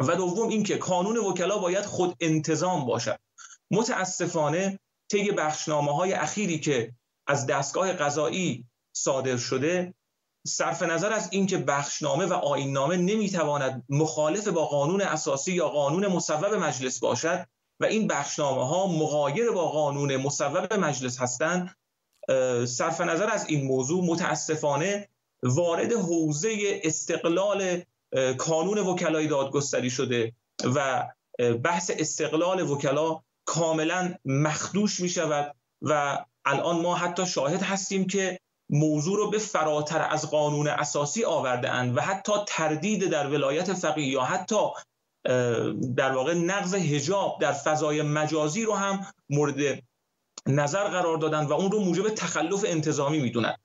و 0.00 0.16
دوم 0.16 0.48
اینکه 0.48 0.78
کانون 0.78 1.16
وکلا 1.16 1.58
باید 1.58 1.84
خود 1.84 2.16
انتظام 2.20 2.86
باشد. 2.86 3.18
متاسفانه 3.70 4.78
طی 5.10 5.30
بخشنامه 5.30 5.96
های 5.96 6.12
اخیری 6.12 6.60
که 6.60 6.94
از 7.26 7.46
دستگاه 7.46 7.92
قضایی 7.92 8.64
صادر 8.96 9.36
شده 9.36 9.94
صرف 10.46 10.82
نظر 10.82 11.12
از 11.12 11.28
اینکه 11.32 11.58
بخشنامه 11.58 12.26
و 12.26 12.32
آیننامه 12.32 12.96
نمی‌تواند 12.96 13.84
مخالف 13.88 14.48
با 14.48 14.66
قانون 14.66 15.02
اساسی 15.02 15.52
یا 15.52 15.68
قانون 15.68 16.06
مصوب 16.06 16.54
مجلس 16.54 17.00
باشد 17.00 17.46
و 17.80 17.84
این 17.84 18.06
بخشنامه 18.06 18.66
ها 18.66 18.86
مغایر 18.86 19.50
با 19.50 19.68
قانون 19.68 20.16
مصوب 20.16 20.72
مجلس 20.72 21.20
هستند 21.20 21.76
صرف 22.66 23.00
نظر 23.00 23.30
از 23.30 23.46
این 23.48 23.66
موضوع 23.66 24.04
متاسفانه 24.04 25.08
وارد 25.42 25.92
حوزه 25.92 26.80
استقلال 26.84 27.82
کانون 28.38 28.78
وکلای 28.78 29.26
دادگستری 29.26 29.90
شده 29.90 30.32
و 30.74 31.08
بحث 31.64 31.90
استقلال 31.98 32.70
وکلا 32.70 33.20
کاملا 33.44 34.14
مخدوش 34.24 35.00
می 35.00 35.08
شود 35.08 35.54
و 35.82 36.24
الان 36.44 36.80
ما 36.80 36.94
حتی 36.94 37.26
شاهد 37.26 37.62
هستیم 37.62 38.06
که 38.06 38.38
موضوع 38.70 39.16
رو 39.16 39.30
به 39.30 39.38
فراتر 39.38 40.08
از 40.10 40.30
قانون 40.30 40.68
اساسی 40.68 41.24
آورده 41.24 41.70
اند 41.70 41.96
و 41.96 42.00
حتی 42.00 42.32
تردید 42.46 43.10
در 43.10 43.26
ولایت 43.26 43.72
فقیه 43.72 44.06
یا 44.06 44.22
حتی 44.22 44.56
در 45.96 46.12
واقع 46.12 46.34
نقض 46.34 46.74
هجاب 46.74 47.38
در 47.40 47.52
فضای 47.52 48.02
مجازی 48.02 48.64
رو 48.64 48.74
هم 48.74 49.06
مورد 49.30 49.82
نظر 50.46 50.84
قرار 50.84 51.16
دادن 51.16 51.46
و 51.46 51.52
اون 51.52 51.70
رو 51.70 51.80
موجب 51.80 52.08
تخلف 52.08 52.64
انتظامی 52.68 53.18
می‌دونن. 53.18 53.56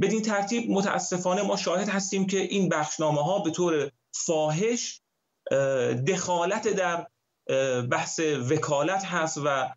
بدین 0.00 0.22
ترتیب 0.22 0.70
متاسفانه 0.70 1.42
ما 1.42 1.56
شاهد 1.56 1.88
هستیم 1.88 2.26
که 2.26 2.38
این 2.38 2.68
بخشنامه 2.68 3.22
ها 3.22 3.38
به 3.38 3.50
طور 3.50 3.90
فاحش 4.12 5.00
دخالت 6.06 6.68
در 6.68 7.06
بحث 7.82 8.20
وکالت 8.50 9.04
هست 9.04 9.38
و 9.44 9.68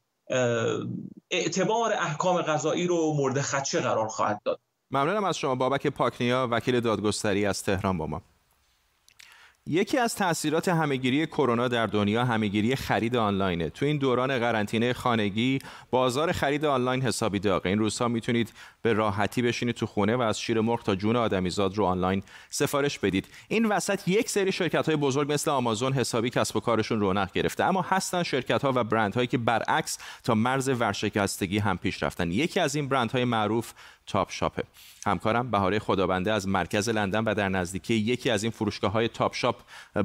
اعتبار 1.32 1.94
احکام 1.94 2.42
قضایی 2.42 2.88
رو 2.88 3.14
مورد 3.14 3.42
خدشه 3.42 3.80
قرار 3.80 4.08
خواهد 4.08 4.42
داد. 4.46 4.60
ممنونم 4.92 5.24
از 5.24 5.38
شما 5.38 5.56
بابک 5.56 5.88
پاکنیا 5.88 6.48
وکیل 6.52 6.80
دادگستری 6.80 7.46
از 7.46 7.64
تهران 7.64 7.98
با 7.98 8.08
ما. 8.08 8.22
یکی 9.72 9.98
از 9.98 10.16
تاثیرات 10.16 10.68
همهگیری 10.68 11.28
کرونا 11.28 11.68
در 11.68 11.88
دنیا 11.88 12.26
همهگیری 12.26 12.76
خرید 12.76 13.16
آنلاینه. 13.16 13.70
تو 13.70 13.86
این 13.86 13.98
دوران 13.98 14.40
قرنطینه 14.40 14.94
خانگی 14.94 15.60
بازار 15.92 16.32
خرید 16.32 16.66
آنلاین 16.66 17.02
حسابی 17.02 17.40
داغه. 17.40 17.70
این 17.70 17.80
روزها 17.80 18.08
می‌تونید 18.08 18.54
به 18.82 18.94
راحتی 18.94 19.42
بشینید 19.42 19.76
تو 19.76 19.86
خونه 19.86 20.16
و 20.16 20.22
از 20.22 20.42
شیر 20.42 20.62
مرغ 20.62 20.84
تا 20.84 20.96
جون 20.96 21.16
آدمیزاد 21.16 21.78
رو 21.78 21.86
آنلاین 21.86 22.24
سفارش 22.50 23.00
بدید. 23.00 23.28
این 23.48 23.66
وسط 23.66 24.08
یک 24.08 24.30
سری 24.30 24.52
شرکت 24.52 24.86
های 24.86 24.96
بزرگ 24.96 25.34
مثل 25.34 25.52
آمازون 25.52 25.94
حسابی 25.94 26.30
کسب 26.30 26.56
و 26.58 26.60
کارشون 26.60 27.00
رونق 27.00 27.32
گرفته 27.32 27.64
اما 27.64 27.82
هستن 27.82 28.24
شرکت 28.24 28.62
ها 28.62 28.72
و 28.76 28.84
برند 28.84 29.16
هایی 29.16 29.28
که 29.28 29.38
برعکس 29.38 29.98
تا 30.24 30.36
مرز 30.36 30.70
ورشکستگی 30.70 31.58
هم 31.58 31.78
پیش 31.78 32.04
رفتن. 32.04 32.32
یکی 32.32 32.60
از 32.60 32.76
این 32.76 32.88
برند 32.88 33.12
های 33.12 33.26
معروف 33.26 33.74
تاپ 34.10 34.32
شاپه 34.32 34.64
همکارم 35.06 35.52
بهاره 35.52 35.80
خدابنده 35.80 36.34
از 36.34 36.48
مرکز 36.48 36.90
لندن 36.90 37.24
و 37.24 37.34
در 37.34 37.50
نزدیکی 37.50 37.94
یکی 37.94 38.30
از 38.30 38.44
این 38.44 38.52
فروشگاه 38.52 38.92
های 38.92 39.08
Topshop 39.08 39.56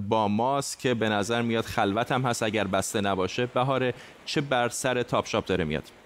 با 0.08 0.28
ماست 0.28 0.78
که 0.78 0.94
به 0.94 1.08
نظر 1.08 1.42
میاد 1.42 1.64
خلوت 1.64 2.12
هم 2.12 2.22
هست 2.22 2.42
اگر 2.42 2.66
بسته 2.66 3.00
نباشه. 3.00 3.46
بهاره 3.46 3.94
چه 4.24 4.40
بر 4.40 4.68
سر 4.68 5.02
Topshop 5.02 5.44
داره 5.44 5.64
میاد؟ 5.64 6.03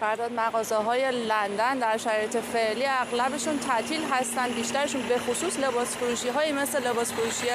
فرداد 0.00 0.32
مغازه 0.32 0.76
های 0.76 1.10
لندن 1.10 1.78
در 1.78 1.96
شرایط 1.96 2.36
فعلی 2.36 2.84
اغلبشون 2.86 3.58
تعطیل 3.58 4.00
هستن 4.12 4.48
بیشترشون 4.48 5.02
به 5.02 5.18
خصوص 5.18 5.58
لباس 5.58 5.96
فروشی 5.96 6.28
های 6.28 6.52
مثل 6.52 6.88
لباس 6.88 7.12
فروشی 7.12 7.46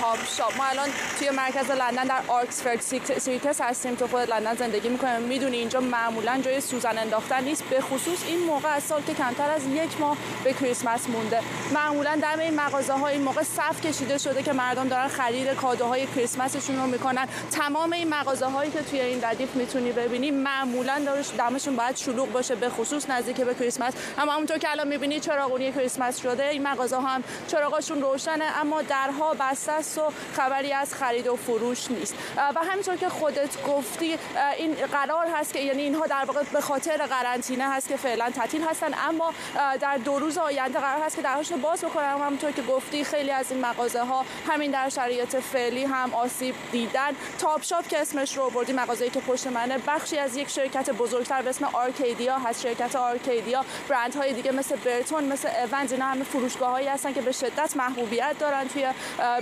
Topshop. 0.00 0.56
ما 0.56 0.64
الان 0.64 0.88
توی 1.18 1.30
مرکز 1.30 1.70
لندن 1.70 2.04
در 2.04 2.20
آکسفورد 2.28 2.80
سیتس 3.18 3.60
هستیم 3.60 3.94
تو 3.94 4.06
خود 4.06 4.20
لندن 4.30 4.54
زندگی 4.54 4.88
می‌کنیم 4.88 5.20
می‌دونی 5.20 5.56
اینجا 5.56 5.80
معمولا 5.80 6.40
جای 6.44 6.60
سوزن 6.60 6.98
انداختن 6.98 7.44
نیست. 7.44 7.64
به 7.64 7.80
خصوص 7.80 8.24
این 8.26 8.38
موقع 8.38 8.68
از 8.68 8.82
سال 8.82 9.02
که 9.02 9.14
کمتر 9.14 9.50
از 9.50 9.66
یک 9.66 10.00
ماه 10.00 10.16
به 10.44 10.52
کریسمس 10.52 11.08
مونده. 11.08 11.40
معمولا 11.74 12.18
در 12.22 12.40
این 12.40 12.60
مغازه 12.60 12.92
ها 12.92 13.08
این 13.08 13.22
موقع 13.22 13.42
صف 13.42 13.80
کشیده 13.80 14.18
شده 14.18 14.42
که 14.42 14.52
مردم 14.52 14.88
دارن 14.88 15.08
خرید 15.08 15.48
کادوهای 15.48 16.06
کریسمسشون 16.06 16.76
رو 16.76 16.86
می‌کنن. 16.86 17.28
تمام 17.50 17.92
این 17.92 18.08
مغازه 18.08 18.46
هایی 18.46 18.70
که 18.70 18.82
توی 18.82 19.00
این 19.00 19.24
ردیف 19.24 19.56
می‌تونی 19.56 19.92
ببینی 19.92 20.30
معمولا 20.30 21.02
دارش 21.06 21.30
شون 21.60 21.76
باید 21.76 21.96
شلوغ 21.96 22.32
باشه 22.32 22.54
به 22.54 22.68
خصوص 22.68 23.10
نزدیک 23.10 23.40
به 23.40 23.54
کریسمس. 23.54 23.94
اما 24.18 24.32
همونطور 24.32 24.58
که 24.58 24.70
الان 24.70 24.88
می‌بینید 24.88 25.22
چراغونی 25.22 25.72
کریسمس 25.72 26.22
شده 26.22 26.48
این 26.48 26.62
مغازه 26.62 27.00
هم 27.00 27.24
چراغاشون 27.48 28.02
روشنه 28.02 28.44
اما 28.60 28.82
درها 28.82 29.34
بسته 29.40 29.72
است 29.72 29.98
و 29.98 30.12
خبری 30.36 30.72
از 30.72 30.94
خرید 30.94 31.26
و 31.26 31.36
فروش 31.36 31.90
نیست. 31.90 32.14
و 32.36 32.60
همینطور 32.70 32.96
که 32.96 33.08
خودت 33.08 33.62
گفتی 33.66 34.18
این 34.56 34.74
قرار 34.74 35.26
هست 35.26 35.52
که 35.52 35.58
یعنی 35.60 35.82
اینها 35.82 36.06
در 36.06 36.24
واقع 36.24 36.42
به 36.42 36.60
خاطر 36.60 36.96
قرنطینه 36.96 37.70
هست 37.70 37.88
که 37.88 37.96
فعلا 37.96 38.30
تعطیل 38.30 38.62
هستن 38.62 38.90
اما 39.08 39.34
در 39.80 39.96
دو 39.96 40.18
روز 40.18 40.38
آینده 40.38 40.78
قرار 40.78 41.02
هست 41.02 41.16
که 41.16 41.22
درهاشون 41.22 41.60
باز 41.60 41.80
بکنن. 41.80 42.04
همونطور 42.04 42.50
که 42.50 42.62
گفتی 42.62 43.04
خیلی 43.04 43.30
از 43.30 43.52
این 43.52 43.60
مغازه 43.60 44.04
ها 44.04 44.24
همین 44.48 44.70
در 44.70 44.88
شرایط 44.88 45.36
فعلی 45.36 45.84
هم 45.84 46.14
آسیب 46.14 46.54
دیدن. 46.72 47.10
Topshop 47.38 47.88
که 47.88 48.00
اسمش 48.00 48.36
رو 48.36 48.50
بردی 48.50 48.72
مغازه‌ای 48.72 49.10
که 49.10 49.20
پشت 49.20 49.46
منه 49.46 49.78
بخشی 49.86 50.18
از 50.18 50.36
یک 50.36 50.48
شرکت 50.48 50.90
بزرگتر 50.90 51.42
اسم 51.50 51.64
Arcadia 51.72 52.38
هست 52.38 52.62
شرکت 52.62 52.96
Arcadia. 52.96 53.64
برند 53.88 54.14
های 54.14 54.32
دیگه 54.32 54.52
مثل 54.52 54.76
Burton 54.76 55.24
مثل 55.24 55.48
Evans 55.72 55.92
اینا 55.92 56.04
همه 56.04 56.24
فروشگاه 56.24 56.70
هایی 56.70 56.88
هستن 56.88 57.12
که 57.12 57.20
به 57.20 57.32
شدت 57.32 57.76
محبوبیت 57.76 58.36
دارن 58.38 58.68
توی 58.68 58.86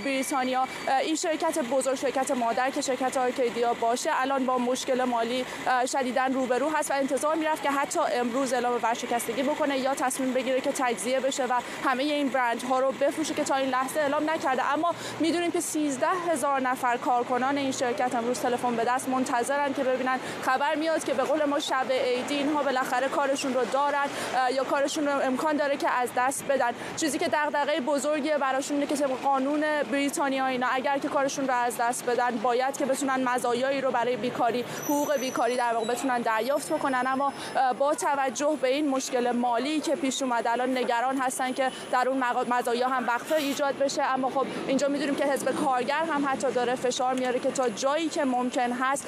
بریتانیا. 0.05 0.67
این 1.01 1.15
شرکت 1.15 1.59
بزرگ 1.59 1.95
شرکت 1.95 2.31
مادر 2.31 2.69
که 2.69 2.81
شرکت 2.81 3.17
آرکیدیا 3.17 3.73
باشه 3.73 4.09
الان 4.13 4.45
با 4.45 4.57
مشکل 4.57 5.03
مالی 5.03 5.45
شدیدن 5.91 6.33
روبرو 6.33 6.69
هست 6.69 6.91
و 6.91 6.93
انتظار 6.93 7.35
می‌رفت 7.35 7.63
که 7.63 7.71
حتی 7.71 7.99
امروز 8.13 8.53
اعلام 8.53 8.79
ورشکستگی 8.83 9.43
بکنه 9.43 9.77
یا 9.77 9.95
تصمیم 9.95 10.33
بگیره 10.33 10.61
که 10.61 10.71
تجزیه 10.71 11.19
بشه 11.19 11.45
و 11.45 11.53
همه 11.85 12.03
این 12.03 12.29
برند 12.29 12.63
ها 12.63 12.79
رو 12.79 12.91
بفروشه 12.91 13.33
که 13.33 13.43
تا 13.43 13.55
این 13.55 13.69
لحظه 13.69 13.99
اعلام 13.99 14.29
نکرده. 14.29 14.73
اما 14.73 14.95
می‌دونیم 15.19 15.51
که 15.51 15.59
13 15.61 16.07
هزار 16.07 16.61
نفر 16.61 16.97
کارکنان 16.97 17.57
این 17.57 17.71
شرکت 17.71 18.15
امروز 18.15 18.39
تلفن 18.39 18.75
به 18.75 18.83
دست 18.83 19.09
منتظرن 19.09 19.73
که 19.73 19.83
ببینن. 19.83 20.19
خبر 20.41 20.75
میاد 20.75 21.03
که 21.03 21.13
به 21.13 21.23
قول 21.23 21.45
ما 21.45 21.59
شب 21.59 21.85
عیدی 22.03 22.33
اینها 22.33 22.63
بالاخره 22.63 23.07
کارشون 23.07 23.53
رو 23.53 23.65
دارن 23.65 24.07
یا 24.53 24.63
کارشون 24.63 25.07
رو 25.07 25.21
امکان 25.21 25.57
داره 25.57 25.77
که 25.77 25.89
از 25.89 26.09
دست 26.17 26.43
بدن. 26.49 26.71
چیزی 26.97 27.19
که 27.19 27.27
دغدغه 27.27 27.79
بزرگی 27.79 28.31
براشون 28.41 28.77
اینه 28.77 28.95
که 28.95 29.05
قانون 29.23 29.63
بریتانیا 29.91 30.45
اینا 30.45 30.67
اگر 30.71 30.97
که 30.97 31.07
کارشون 31.07 31.47
رو 31.47 31.53
از 31.53 31.77
دست 31.77 32.05
بدن 32.05 32.37
باید 32.37 32.77
که 32.77 32.85
بتونن 32.85 33.23
مزایایی 33.29 33.81
رو 33.81 33.91
برای 33.91 34.15
بیکاری 34.15 34.65
حقوق 34.85 35.17
بیکاری 35.17 35.57
در 35.57 35.73
واقع 35.73 35.85
بتونن 35.85 36.21
دریافت 36.21 36.73
بکنن. 36.73 37.03
اما 37.07 37.33
با 37.79 37.93
توجه 37.95 38.57
به 38.61 38.67
این 38.67 38.89
مشکل 38.89 39.31
مالی 39.31 39.79
که 39.79 39.95
پیش 39.95 40.21
اومد 40.21 40.47
الان 40.47 40.77
نگران 40.77 41.17
هستن 41.17 41.53
که 41.53 41.71
در 41.91 42.09
اون 42.09 42.23
مزایا 42.49 42.87
هم 42.87 43.07
وقفه 43.07 43.35
ایجاد 43.35 43.77
بشه. 43.77 44.03
اما 44.03 44.29
خب 44.29 44.45
اینجا 44.67 44.87
می‌دونیم 44.87 45.15
که 45.15 45.25
حزب 45.25 45.51
کارگر 45.51 46.03
هم 46.13 46.25
حتی 46.27 46.51
داره 46.51 46.75
فشار 46.75 47.13
میاره 47.13 47.39
که 47.39 47.51
تا 47.51 47.69
جایی 47.69 48.09
که 48.09 48.25
ممکن 48.25 48.71
هست 48.71 49.07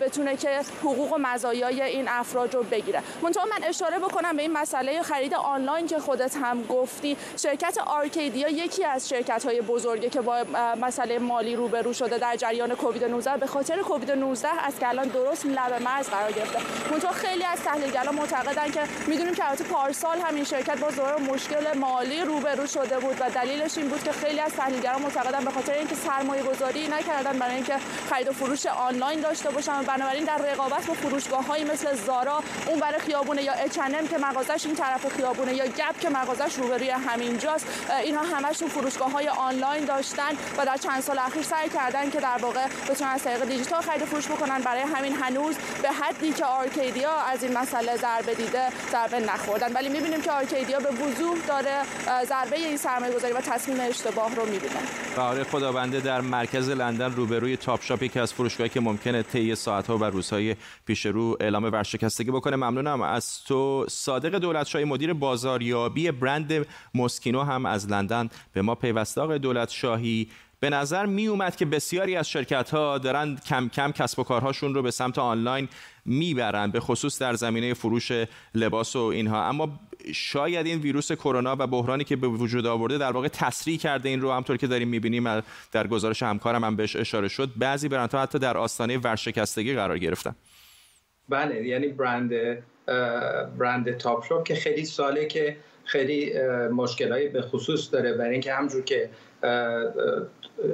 بتونه 0.00 0.36
که 0.36 0.60
حقوق 0.80 1.12
و 1.12 1.18
مزایای 1.18 1.82
این 1.82 2.08
افراد 2.08 2.29
افراد 2.30 2.54
رو 2.54 2.62
بگیره 2.62 3.02
منتها 3.22 3.44
من 3.44 3.64
اشاره 3.64 3.98
بکنم 3.98 4.36
به 4.36 4.42
این 4.42 4.52
مسئله 4.52 5.02
خرید 5.02 5.34
آنلاین 5.34 5.86
که 5.86 5.98
خودت 5.98 6.36
هم 6.36 6.62
گفتی. 6.62 7.16
شرکت 7.36 7.78
آرکیدیا 7.86 8.48
یکی 8.48 8.84
از 8.84 9.08
شرکت 9.08 9.44
های 9.44 9.60
بزرگی 9.60 10.10
که 10.10 10.20
با 10.20 10.44
مسئله 10.80 11.18
مالی 11.18 11.56
روبرو 11.56 11.92
شده 11.92 12.18
در 12.18 12.36
جریان 12.36 12.74
کووید 12.74 13.04
19 13.04 13.36
به 13.36 13.46
خاطر 13.46 13.78
کووید 13.78 14.10
19 14.10 14.48
از 14.48 14.78
که 14.78 14.88
الان 14.88 15.08
درست 15.08 15.46
لب 15.46 15.82
مرز 15.82 16.08
قرار 16.08 16.32
گرفته. 16.32 16.58
منتها 16.90 17.12
خیلی 17.12 17.44
از 17.44 17.58
تحلیلگران 17.62 18.14
معتقدن 18.14 18.70
که 18.70 18.80
می‌دونیم 19.06 19.34
که 19.34 19.48
البته 19.48 19.64
پارسال 19.64 20.18
همین 20.18 20.44
شرکت 20.44 20.80
با 20.80 20.90
ظهور 20.90 21.16
مشکل 21.18 21.78
مالی 21.78 22.20
روبرو 22.20 22.66
شده 22.66 22.98
بود 22.98 23.16
و 23.20 23.30
دلیلش 23.30 23.78
این 23.78 23.88
بود 23.88 24.02
که 24.02 24.12
خیلی 24.12 24.40
از 24.40 24.52
تحلیلگران 24.52 25.02
معتقدن 25.02 25.44
به 25.44 25.50
خاطر 25.50 25.72
اینکه 25.72 25.94
سرمایه 25.94 26.42
گذاری 26.42 26.88
نکردن 26.88 27.38
برای 27.38 27.54
اینکه 27.54 27.76
خرید 28.10 28.28
و 28.28 28.32
فروش 28.32 28.66
آنلاین 28.66 29.20
داشته 29.20 29.50
باشن 29.50 29.80
و 29.80 29.82
بنابراین 29.82 30.24
در 30.24 30.38
رقابت 30.38 30.86
با 30.86 30.94
فروشگاه 30.94 31.46
هایی 31.46 31.64
مثل 31.64 31.94
زارا 32.20 32.42
اون 32.66 32.80
برای 32.80 32.98
خیابونه 32.98 33.42
یا 33.42 33.52
اچنم 33.52 34.06
که 34.06 34.18
مغازش 34.18 34.66
این 34.66 34.74
طرف 34.74 35.16
خیابونه 35.16 35.54
یا 35.54 35.66
گپ 35.66 36.00
که 36.00 36.10
مغازش 36.10 36.54
روبروی 36.54 36.90
همینجاست. 36.90 37.66
اینها 38.02 38.36
همشون 38.36 38.68
فروشگاه 38.68 39.12
های 39.12 39.28
آنلاین 39.28 39.84
داشتن 39.84 40.30
و 40.58 40.66
در 40.66 40.76
چند 40.76 41.00
سال 41.00 41.18
اخیر 41.18 41.42
سعی 41.42 41.68
کردن 41.68 42.10
که 42.10 42.20
در 42.20 42.38
واقع 42.42 42.66
بتونن 42.88 43.10
از 43.10 43.22
طریق 43.22 43.44
دیجیتال 43.44 43.80
خرید 43.80 44.04
فروش 44.04 44.26
بکنن. 44.26 44.58
برای 44.58 44.82
همین 44.82 45.12
هنوز 45.12 45.54
به 45.82 45.90
حدی 45.92 46.32
که 46.32 46.44
Arcadia 46.44 47.12
از 47.12 47.42
این 47.42 47.58
مسئله 47.58 47.96
ضربه 47.96 48.34
دیده 48.34 48.68
ضربه 48.92 49.20
نخوردن. 49.20 49.72
ولی 49.72 49.88
می‌بینیم 49.88 50.20
که 50.20 50.30
Arcadia 50.30 50.78
به 50.78 50.90
وضوح 50.90 51.38
داره 51.48 51.82
ضربه 52.24 52.56
این 52.56 52.76
سرمایه 52.76 53.14
گذاری 53.14 53.32
و 53.32 53.40
تصمیم 53.40 53.80
اشتباه 53.80 54.34
رو 54.34 54.44
می‌بینه. 54.44 54.80
بهاره 55.16 55.44
خدابنده 55.44 56.00
در 56.00 56.20
مرکز 56.20 56.68
لندن 56.68 57.12
روبروی 57.12 57.56
Topshop 57.56 58.02
یکی 58.02 58.20
از 58.20 58.32
فروشگاهی 58.32 58.70
که 58.70 58.80
ممکنه 58.80 59.22
طی 59.22 59.54
ساعت‌ها 59.54 59.98
و 59.98 60.04
روزهای 60.04 60.56
پیش 60.86 61.06
رو 61.06 61.36
اعلام 61.40 61.70
ورشکستگی 62.02 62.30
بکنه. 62.30 62.56
ممنونم. 62.56 63.02
از 63.02 63.44
تو 63.44 63.86
صادق 63.88 64.38
دولتشاهی 64.38 64.84
مدیر 64.84 65.12
بازاریابی 65.12 66.10
برند 66.10 66.66
موسکینو 66.94 67.42
هم 67.42 67.66
از 67.66 67.88
لندن 67.88 68.28
به 68.52 68.62
ما 68.62 68.74
پیوسته. 68.74 69.20
آقای 69.20 69.38
دولتشاهی 69.38 70.28
به 70.60 70.70
نظر 70.70 71.06
می 71.06 71.26
اومد 71.26 71.56
که 71.56 71.64
بسیاری 71.64 72.16
از 72.16 72.28
شرکت 72.28 72.70
ها 72.70 72.98
دارن 72.98 73.36
کم 73.36 73.68
کم 73.68 73.92
کسب 73.92 74.18
و 74.18 74.22
کارهاشون 74.22 74.74
رو 74.74 74.82
به 74.82 74.90
سمت 74.90 75.18
آنلاین 75.18 75.68
می‌برن 76.04 76.70
به 76.70 76.80
خصوص 76.80 77.18
در 77.22 77.34
زمینه 77.34 77.74
فروش 77.74 78.12
لباس 78.54 78.96
و 78.96 78.98
اینها. 78.98 79.48
اما 79.48 79.80
شاید 80.14 80.66
این 80.66 80.78
ویروس 80.78 81.12
کرونا 81.12 81.56
و 81.58 81.66
بحرانی 81.66 82.04
که 82.04 82.16
به 82.16 82.28
وجود 82.28 82.66
آورده 82.66 82.98
در 82.98 83.12
واقع 83.12 83.28
تسریع 83.28 83.78
کرده 83.78 84.08
این 84.08 84.20
رو. 84.20 84.32
همطور 84.32 84.56
که 84.56 84.66
داریم 84.66 84.88
می‌بینیم 84.88 85.42
در 85.72 85.86
گزارش 85.86 86.22
همکارم 86.22 86.64
هم 86.64 86.76
بهش 86.76 86.96
اشاره 86.96 87.28
شد 87.28 87.50
بعضی 87.56 87.88
برندها 87.88 88.22
حتی 88.22 88.38
در 88.38 88.56
آستانه 88.56 88.98
ورشکستگی 88.98 89.74
قرار 89.74 89.98
گرفتن. 89.98 90.34
بله 91.30 91.66
یعنی 91.66 91.88
برند 91.88 92.32
برند 93.58 93.96
Topshop 93.96 94.44
که 94.44 94.54
خیلی 94.54 94.84
ساله 94.84 95.26
که 95.26 95.56
خیلی 95.84 96.32
مشکلایی 96.68 97.28
به 97.28 97.42
خصوص 97.42 97.92
داره. 97.92 98.12
برای 98.12 98.32
اینکه 98.32 98.54
همجور 98.54 98.84
که 98.84 99.10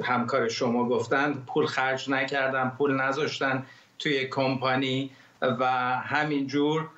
همکار 0.03 0.47
شما 0.47 0.89
گفتن 0.89 1.43
پول 1.47 1.65
خرج 1.65 2.09
نکردن 2.09 2.71
پول 2.77 3.01
نذاشتن 3.01 3.65
توی 3.99 4.27
کمپانی 4.27 5.11
و 5.41 5.65
همینجور 5.99 6.89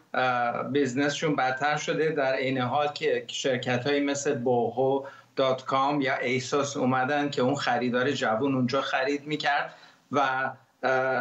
business 0.71 1.14
شون 1.14 1.35
بدتر 1.35 1.77
شده. 1.77 2.09
در 2.09 2.33
این 2.33 2.57
حال 2.57 2.87
که 2.87 3.23
شرکت 3.27 3.87
های 3.87 3.99
مثل 3.99 4.35
boohoo.com 4.35 6.01
یا 6.01 6.17
ASOS 6.17 6.77
اومدن 6.77 7.29
که 7.29 7.41
اون 7.41 7.55
خریدار 7.55 8.11
جوون 8.11 8.55
اونجا 8.55 8.81
خرید 8.81 9.27
می‌کرد 9.27 9.73
و 10.11 10.49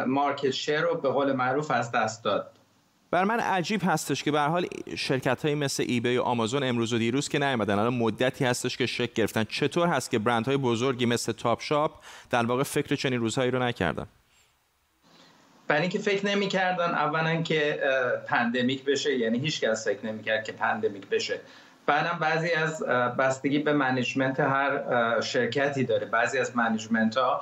market 0.07 0.51
share 0.51 0.81
رو 0.81 0.95
به 0.95 1.09
قول 1.09 1.31
معروف 1.31 1.71
از 1.71 1.91
دست 1.91 2.23
داد. 2.23 2.51
برای 3.11 3.23
من 3.23 3.39
عجیب 3.39 3.81
هستش 3.83 4.23
که 4.23 4.31
به 4.31 4.39
حال 4.39 4.65
شرکت 4.97 5.45
های 5.45 5.55
مثل 5.55 5.85
eBay 5.87 6.17
و 6.17 6.21
آمازون 6.21 6.63
امروز 6.63 6.93
و 6.93 6.97
دیروز 6.97 7.29
که 7.29 7.39
نیومدن. 7.39 7.79
الان 7.79 7.93
مدتی 7.93 8.45
هستش 8.45 8.77
که 8.77 8.85
شک 8.85 9.13
گرفتن. 9.13 9.43
چطور 9.43 9.87
هست 9.87 10.11
که 10.11 10.19
برندهای 10.19 10.57
بزرگی 10.57 11.05
مثل 11.05 11.31
Topshop 11.31 11.91
در 12.29 12.45
واقع 12.45 12.63
فکر 12.63 12.95
چنین 12.95 13.19
روزهایی 13.19 13.51
رو 13.51 13.63
نکردن؟ 13.63 14.05
برای 15.67 15.81
اینکه 15.81 15.99
فکر 15.99 16.25
نمی‌کردن 16.25 16.89
اولا 16.89 17.41
که 17.41 17.79
pandemic 18.27 18.85
بشه. 18.85 19.17
یعنی 19.17 19.39
هیچ 19.39 19.61
کس 19.61 19.87
فکر 19.87 20.05
نمی‌کرد 20.05 20.43
که 20.43 20.51
pandemic 20.51 21.07
بشه. 21.07 21.39
بعدم 21.85 22.19
بعضی 22.19 22.51
از 22.51 22.83
بستگی 23.19 23.59
به 23.59 23.73
management 23.73 24.39
هر 24.39 25.21
شرکتی 25.21 25.83
داره. 25.83 26.05
بعضی 26.05 26.37
از 26.37 26.57
management 26.57 27.17
ها 27.17 27.41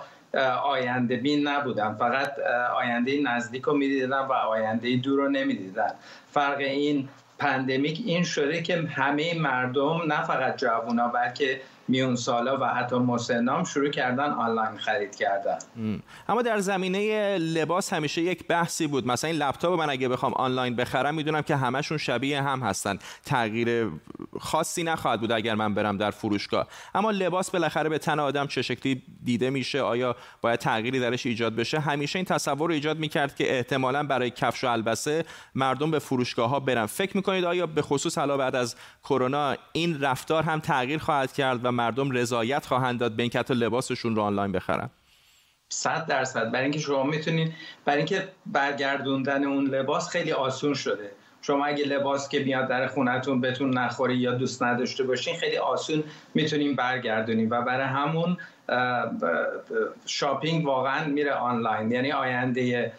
آینده 0.63 1.16
بین 1.16 1.48
نبودن 1.48 1.94
فقط 1.94 2.40
آینده 2.76 3.22
نزدیک 3.22 3.63
رو 3.63 3.74
می‌دیدن 3.78 4.20
و 4.20 4.32
آینده 4.34 4.96
دور 4.96 5.20
رو 5.20 5.30
نمی‌دیدن 5.30 5.92
فرق 6.32 6.58
این 6.58 7.10
pandemic 7.40 8.02
این 8.06 8.24
شده 8.24 8.62
که 8.62 8.82
همه 8.82 9.40
مردم 9.40 10.02
نه 10.08 10.24
فقط 10.24 10.58
جوونا 10.58 11.08
بلکه 11.08 11.62
میون 11.88 12.15
سالا 12.15 12.58
و 12.62 12.63
حتی 12.63 12.95
مسنام 12.95 13.63
شروع 13.63 13.89
کردن 13.89 14.30
آنلاین 14.30 14.78
خرید 14.78 15.15
کردن. 15.15 15.58
اما 16.30 16.41
در 16.41 16.60
زمینه 16.60 17.38
لباس 17.38 17.93
همیشه 17.93 18.21
یک 18.21 18.47
بحثی 18.47 18.88
بود. 18.88 19.08
مثلا 19.08 19.30
این 19.30 19.39
لپتاپ 19.39 19.80
من 19.80 19.89
اگه 19.89 20.10
بخوام 20.10 20.34
آنلاین 20.34 20.76
بخرم 20.76 21.15
می‌دونم 21.15 21.41
که 21.41 21.56
همشون 21.56 21.97
شبیه 21.97 22.41
هم 22.41 22.60
هستن. 22.60 23.00
تغییر 23.26 23.89
خاصی 24.39 24.84
نخواهد 24.84 25.19
بود 25.19 25.32
اگر 25.32 25.56
من 25.56 25.73
برم 25.73 25.97
در 25.97 26.12
فروشگاه. 26.12 26.67
اما 26.95 27.12
لباس 27.12 27.52
بالاخره 27.52 27.89
به 27.89 27.97
تن 27.97 28.19
آدم 28.19 28.47
چه 28.47 28.62
شکلی 28.62 29.04
دیده 29.23 29.50
میشه 29.50 29.82
آیا 29.82 30.15
باید 30.41 30.60
تغییری 30.60 31.00
درش 31.00 31.26
ایجاد 31.26 31.56
بشه؟ 31.56 31.80
همیشه 31.80 32.19
این 32.19 32.26
تصور 32.26 32.67
رو 32.69 32.73
ایجاد 32.73 33.00
می‌کرد 33.00 33.36
که 33.36 33.58
احتمالا 33.58 34.04
برای 34.04 34.30
کفش 34.30 34.63
و 34.63 34.67
البسه 34.67 35.26
مردم 35.56 35.91
به 35.91 36.00
فروشگاه 36.00 36.50
ها 36.50 36.60
برن. 36.60 36.86
فکر 36.86 37.17
می‌کنید 37.17 37.45
آیا 37.45 37.65
به 37.65 37.82
خصوص 37.82 38.17
حالا 38.17 38.38
بعد 38.38 38.56
از 38.56 38.76
کرونا 39.04 39.56
این 39.73 40.02
رفتار 40.02 40.43
هم 40.43 40.60
تغییر 40.60 41.00
خواهد 41.00 41.34
کرد 41.34 41.60
و 41.63 41.71
مردم 41.78 42.12
رضایت 42.12 42.66
خواهند 42.66 43.00
داد 43.00 43.12
به 43.12 43.24
اینکه 43.24 43.40
حتی 43.40 43.54
لباسشون 43.54 44.16
رو 44.16 44.22
آنلاین 44.22 44.52
بخرن. 44.52 44.90
صد 45.70 46.06
درصد. 46.06 46.52
برای 46.52 46.63
اینکه 46.63 46.80
شما 46.80 47.04
می‌تونید 47.04 47.54
برای 47.86 47.98
اینکه 47.98 48.28
برگردوندن 48.46 49.44
اون 49.44 49.66
لباس 49.66 50.10
خیلی 50.10 50.32
آسون 50.32 50.74
شده. 50.74 51.12
شما 51.42 51.66
اگه 51.66 51.86
لباس 51.86 52.30
که 52.30 52.40
میاد 52.40 52.68
در 52.68 52.88
خونتون 52.88 53.42
بتون 53.42 53.78
نخوری 53.78 54.16
یا 54.16 54.32
دوست 54.32 54.63
نداشته 54.63 55.04
باشین 55.04 55.36
خیلی 55.38 55.58
آسون 55.58 56.04
می‌تونیم 56.34 56.76
برگردونیم 56.76 57.50
و 57.50 57.62
برای 57.62 57.88
همون 57.88 58.38
shopping 60.06 60.66
واقعا 60.66 61.08
میره 61.08 61.34
آنلاین. 61.34 61.92
یعنی 61.92 62.12
آینده 62.12 62.92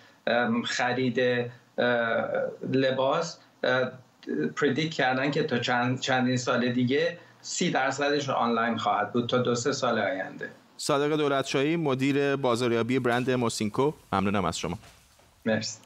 خرید 0.64 1.50
لباس 2.72 3.38
predict 4.56 4.94
کردن 4.94 5.30
که 5.30 5.42
تا 5.42 5.58
چند 5.58 6.00
چندین 6.00 6.36
سال 6.36 6.72
دیگه 6.72 7.18
سی 7.48 7.70
درصدش 7.70 8.28
آنلاین 8.28 8.78
خواهد 8.78 9.12
بود 9.12 9.28
تا 9.28 9.38
دو 9.38 9.54
سه 9.54 9.72
سال 9.72 9.98
آینده. 9.98 10.50
صادق 10.76 11.16
دولتشاهی 11.16 11.76
مدیر 11.76 12.36
بازاریابی 12.36 12.98
برند 12.98 13.30
موسینکو 13.30 13.92
ممنونم 14.12 14.44
از 14.44 14.58
شما. 14.58 14.78
مرسی. 15.46 15.78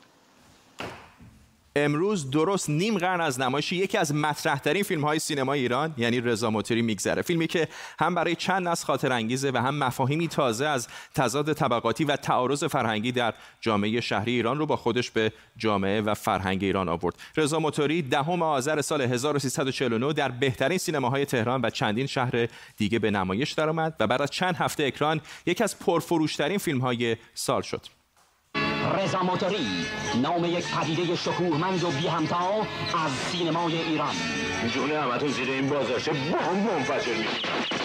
امروز 1.77 2.31
درست 2.31 2.71
نیم 2.71 2.99
قرن 2.99 3.21
از 3.21 3.41
نمایش 3.41 3.73
یکی 3.73 3.99
از 3.99 4.15
مطرحترین 4.15 4.83
فیلم 4.83 5.05
های 5.05 5.19
سینما 5.19 5.53
ایران 5.53 5.95
یعنی 5.97 6.21
رضا 6.21 6.51
موتوری 6.51 6.83
میگذره. 6.83 7.23
فیلمی 7.23 7.47
که 7.47 7.69
هم 7.99 8.15
برای 8.15 8.35
چند 8.35 8.69
نسل 8.69 8.87
خاطر 8.87 9.13
انگیزه 9.13 9.51
و 9.55 9.57
هم 9.57 9.75
مفاهیمی 9.75 10.29
تازه 10.29 10.67
از 10.67 10.89
تضاد 11.15 11.53
طبقاتی 11.53 12.05
و 12.05 12.17
تعارض 12.17 12.65
فرهنگی 12.65 13.13
در 13.13 13.35
جامعه 13.61 14.01
شهری 14.01 14.33
ایران 14.33 14.59
رو 14.59 14.67
با 14.67 14.77
خودش 14.77 15.11
به 15.11 15.33
جامعه 15.57 16.01
و 16.01 16.15
فرهنگ 16.15 16.65
ایران 16.65 16.89
آورد. 16.89 17.15
رضا 17.37 17.59
موتوری 17.59 18.03
دهم 18.03 18.43
آذر 18.43 18.81
سال 18.81 19.01
1349 19.01 20.13
در 20.13 20.29
بهترین 20.29 20.79
سینماهای 20.79 21.25
تهران 21.25 21.61
و 21.63 21.71
چندین 21.71 22.07
شهر 22.07 22.49
دیگه 22.77 22.99
به 22.99 23.11
نمایش 23.11 23.53
درآمد 23.53 23.97
و 24.01 24.07
بعد 24.07 24.23
از 24.23 24.31
چند 24.31 24.57
هفته 24.57 24.85
اکران 24.85 25.21
یکی 25.47 25.65
از 25.65 25.79
پرفروشترین 25.79 26.59
فیلم 26.59 26.81
های 26.81 27.17
سال 27.35 27.63
شد. 27.63 28.02
رضا 28.91 29.23
موتوری 29.23 29.67
نام 30.23 30.45
یک 30.45 30.65
پدیده 30.75 31.17
شکوهمند 31.17 31.85
و 31.85 31.91
بی 31.91 32.09
همتا 32.09 32.67
از 33.05 33.13
سینمای 33.13 33.83
ایران. 33.83 34.15
جونه 34.75 35.01
همتون 35.01 35.29
زیر 35.29 35.51
این 35.51 35.69
بازاشه 35.69 36.13
بام 36.13 36.59
منفجر 36.59 37.15
می 37.15 37.82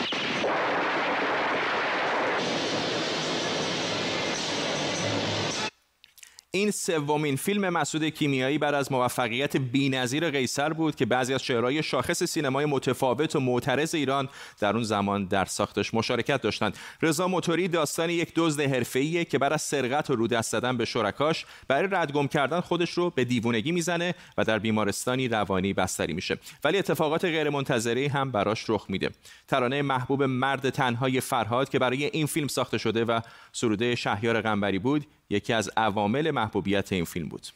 این 6.58 6.72
سومین 6.72 7.36
فیلم 7.36 7.70
مسعود 7.70 8.04
کیمیایی 8.06 8.58
بعد 8.58 8.74
از 8.74 8.91
موفقیت 8.91 9.58
بی‌نظیر 9.58 10.30
قیصر 10.30 10.74
بود 10.74 10.96
که 10.96 11.06
بعضی 11.06 11.34
از 11.34 11.43
شعرهای 11.43 11.84
شاخص 11.84 12.24
سینمای 12.24 12.65
متفاوت 12.65 13.36
و 13.36 13.39
معترض 13.39 13.96
ایران 13.96 14.30
در 14.60 14.74
اون 14.74 14.84
زمان 14.84 15.26
در 15.26 15.46
ساختش 15.46 15.93
مشارکت 15.93 16.41
داشتند. 16.41 16.78
رضا 17.02 17.28
موتوری 17.28 17.67
داستان 17.67 18.10
یک 18.10 18.32
دزد 18.36 18.62
حرفه‌ایه 18.62 19.26
که 19.26 19.46
از 19.54 19.62
سرقت 19.62 20.10
و 20.10 20.15
رو 20.15 20.28
دست 20.28 20.52
زدن 20.52 20.78
به 20.78 20.86
شرکاش 20.86 21.46
برای 21.67 21.89
ردگم 21.91 22.28
کردن 22.28 22.60
خودش 22.60 22.91
رو 22.91 23.10
به 23.10 23.26
دیوونگی 23.26 23.72
می‌زنه 23.72 24.15
و 24.38 24.43
در 24.43 24.60
بیمارستانی 24.60 25.28
روانی 25.28 25.74
بستری 25.74 26.13
میشه. 26.13 26.38
ولی 26.63 26.78
اتفاقات 26.78 27.26
غیرمنتظره 27.26 28.10
هم 28.10 28.32
براش 28.32 28.70
رخ 28.70 28.86
میده. 28.89 29.10
ترانه 29.48 29.82
محبوب 29.82 30.24
مرد 30.24 30.70
تنهای 30.70 31.22
فرهاد 31.22 31.70
که 31.70 31.80
برای 31.80 32.06
این 32.06 32.26
فیلم 32.26 32.48
ساخته 32.48 32.78
شده 32.78 33.06
و 33.06 33.20
سروده 33.52 33.96
شهیار 33.96 34.41
قنبری 34.41 34.80
بود 34.80 35.06
یکی 35.30 35.54
از 35.54 35.70
عوامل 35.78 36.32
محبوبیت 36.32 36.94
این 36.94 37.06
فیلم 37.06 37.30
بود. 37.30 37.48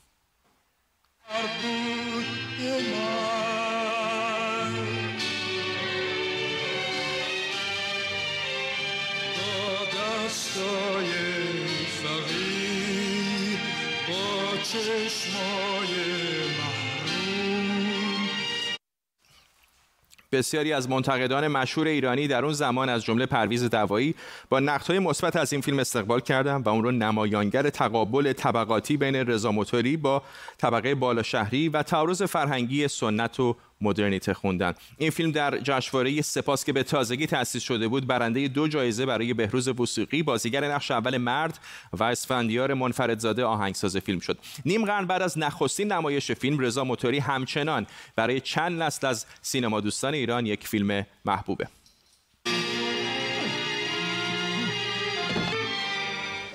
بسیاری 20.32 20.74
از 20.74 20.90
منتقدان 20.90 21.48
مشهور 21.48 21.88
ایرانی 21.88 22.28
در 22.28 22.46
اون 22.46 22.54
زمان 22.54 22.90
از 22.90 23.04
جمله 23.04 23.26
پرویز 23.26 23.64
دوایی 23.64 24.16
با 24.50 24.60
نقدهای 24.60 25.00
مثبت 25.00 25.36
از 25.36 25.54
این 25.54 25.62
فیلم 25.62 25.80
استقبال 25.80 26.20
کردند 26.20 26.68
و 26.68 26.70
اون 26.70 26.84
رو 26.84 26.92
نمایانگر 26.92 27.70
تقابل 27.70 28.34
طبقاتی 28.34 28.98
بین 28.98 29.16
رضا 29.16 29.52
موتوری 29.52 29.98
با 29.98 30.24
طبقه 30.58 30.96
بالا 30.96 31.24
شهری 31.24 31.70
و 31.70 31.84
تعارض 31.84 32.24
فرهنگی 32.24 32.88
سنت 32.88 33.40
و 33.40 33.56
مدرنیته 33.82 34.34
خوندن. 34.34 34.74
این 34.98 35.10
فیلم 35.10 35.32
در 35.32 35.58
جشنواره 35.58 36.22
سپاس 36.22 36.66
که 36.66 36.74
به 36.74 36.84
تازگی 36.84 37.28
تأسیس 37.28 37.64
شده 37.64 37.88
بود 37.88 38.08
برنده 38.08 38.48
دو 38.48 38.68
جایزه 38.68 39.06
برای 39.06 39.34
بهروز 39.34 39.68
وسوقی 39.68 40.24
بازیگر 40.24 40.74
نقش 40.74 40.92
اول 40.92 41.18
مرد 41.18 41.60
و 41.94 42.04
اسفندیار 42.04 42.74
منفردزاده 42.74 43.44
آهنگساز 43.44 43.98
فیلم 43.98 44.20
شد. 44.20 44.38
نیم 44.66 44.86
قرن 44.86 45.06
بعد 45.06 45.22
از 45.22 45.38
نخستین 45.38 45.92
نمایش 45.92 46.32
فیلم 46.32 46.60
رضا 46.60 46.84
موتوری 46.84 47.20
همچنان 47.20 47.88
برای 48.16 48.40
چند 48.40 48.82
نسل 48.82 49.08
از 49.08 49.26
سینما 49.42 49.82
دوستان 49.82 50.14
ایران 50.14 50.46
یک 50.46 50.68
فیلم 50.68 51.06
محبوبه. 51.26 51.68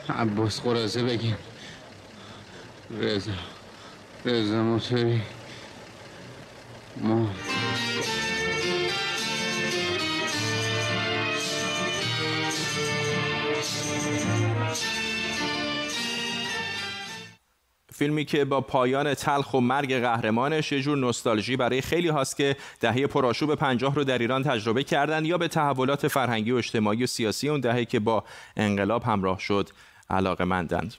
عباس 0.09 0.61
قرازه 0.61 1.03
بگیم. 1.03 1.37
رضا 3.01 3.33
رضا 4.25 4.63
موتوری. 4.63 5.21
فیلمی 17.93 18.25
که 18.25 18.45
با 18.45 18.61
پایان 18.61 19.15
تلخ 19.15 19.55
و 19.55 19.61
مرگ 19.61 19.95
قهرمانش 19.95 20.73
یه 20.73 20.81
جور 20.81 20.99
نوستالژی 20.99 21.57
برای 21.57 21.81
خیلی 21.81 22.09
هاست 22.09 22.37
که 22.37 22.57
دهه 22.81 23.07
پرآشوب 23.07 23.55
پنجاه 23.55 23.95
رو 23.95 24.05
در 24.05 24.19
ایران 24.19 24.43
تجربه 24.43 24.85
کردن 24.85 25.25
یا 25.25 25.39
به 25.39 25.49
تحولات 25.49 26.09
فرهنگی 26.09 26.53
و 26.53 26.57
اجتماعی 26.57 27.05
و 27.05 27.07
سیاسی 27.07 27.49
اون 27.49 27.61
دهه 27.61 27.85
که 27.85 28.01
با 28.01 28.25
انقلاب 28.57 29.03
همراه 29.03 29.39
شد 29.39 29.71
علاقه 30.11 30.45
مندند. 30.45 30.95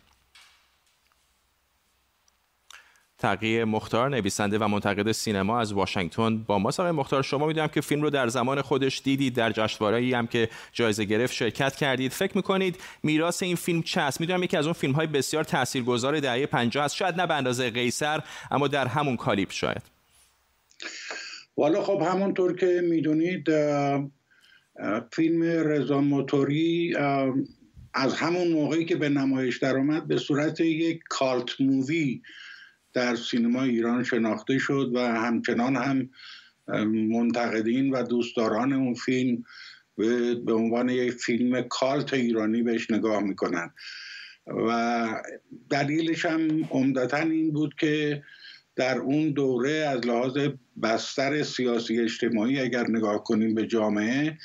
تقیه 3.19 3.65
مختار 3.65 4.10
نویسنده 4.10 4.58
و 4.58 4.67
منتقد 4.67 5.12
سینما 5.12 5.60
از 5.60 5.73
واشنگتن. 5.73 6.38
با 6.38 6.60
ما 6.60 6.69
آقای 6.69 6.91
مختار. 6.91 7.23
شما 7.23 7.47
می‌دونم 7.47 7.67
که 7.67 7.82
فیلم 7.82 8.01
رو 8.01 8.10
در 8.10 8.27
زمان 8.27 8.62
خودش 8.62 9.01
دیدید 9.03 9.34
در 9.34 9.51
جشنواره‌ای 9.51 10.13
هم 10.13 10.27
که 10.27 10.49
جایزه 10.73 11.06
گرفت 11.06 11.34
شرکت 11.34 11.75
کردید. 11.75 12.12
فکر 12.12 12.38
می‌کنید 12.38 12.80
میراث 13.03 13.43
این 13.43 13.56
فیلم 13.56 13.82
چه 13.82 14.01
است؟ 14.01 14.21
می‌دونم 14.21 14.43
یکی 14.43 14.58
از 14.58 14.65
اون 14.65 14.73
فیلم 14.73 14.93
های 14.93 15.08
بسیار 15.08 15.43
تاثیرگذار 15.43 16.19
دهه 16.19 16.45
50 16.45 16.86
است. 16.86 16.95
شاید 16.95 17.15
نه 17.15 17.27
به 17.27 17.34
اندازه 17.34 17.69
قیصر 17.69 18.23
اما 18.51 18.67
در 18.67 18.88
همون 18.88 19.17
کالیپ 19.17 19.51
شاید. 19.51 19.82
والا 21.58 21.84
خب 21.84 22.01
همونطور 22.01 22.56
که 22.56 22.82
می‌دونید 22.84 23.49
فیلم 25.12 25.43
رضا 25.43 26.01
موتوری 26.01 26.95
از 27.93 28.13
همون 28.15 28.47
موقعی 28.47 28.86
که 28.86 28.95
به 28.95 29.10
نمایش 29.10 29.58
درآمد 29.58 30.08
به 30.08 30.17
صورت 30.17 30.60
یک 30.60 30.99
کالت 31.10 31.62
مووی 31.62 32.21
در 32.97 33.15
سینما 33.15 33.63
ایران 33.63 34.03
شناخته 34.03 34.57
شد 34.57 34.91
و 34.93 34.99
همچنان 34.99 35.75
هم 35.75 36.10
منتقدین 36.93 37.89
و 37.93 38.03
دوستداران 38.03 38.73
اون 38.73 38.93
فیلم 38.93 39.43
به 40.45 40.53
عنوان 40.53 40.89
یک 40.89 41.12
فیلم 41.13 41.62
کالت 41.62 42.13
ایرانی 42.13 42.63
بهش 42.63 42.91
نگاه 42.91 43.23
می‌کنن. 43.23 43.73
و 44.67 45.21
دلیلش 45.69 46.25
هم 46.25 46.63
عمدتا 46.71 47.17
این 47.17 47.51
بود 47.51 47.75
که 47.79 48.23
در 48.75 48.97
اون 48.97 49.31
دوره 49.31 49.71
از 49.71 50.05
لحاظ 50.05 50.38
بستر 50.83 51.43
سیاسی 51.43 51.99
اجتماعی 51.99 52.60
اگر 52.60 52.88
نگاه 52.89 53.23
کنیم 53.23 53.55
به 53.55 53.67
جامعه 53.67 54.38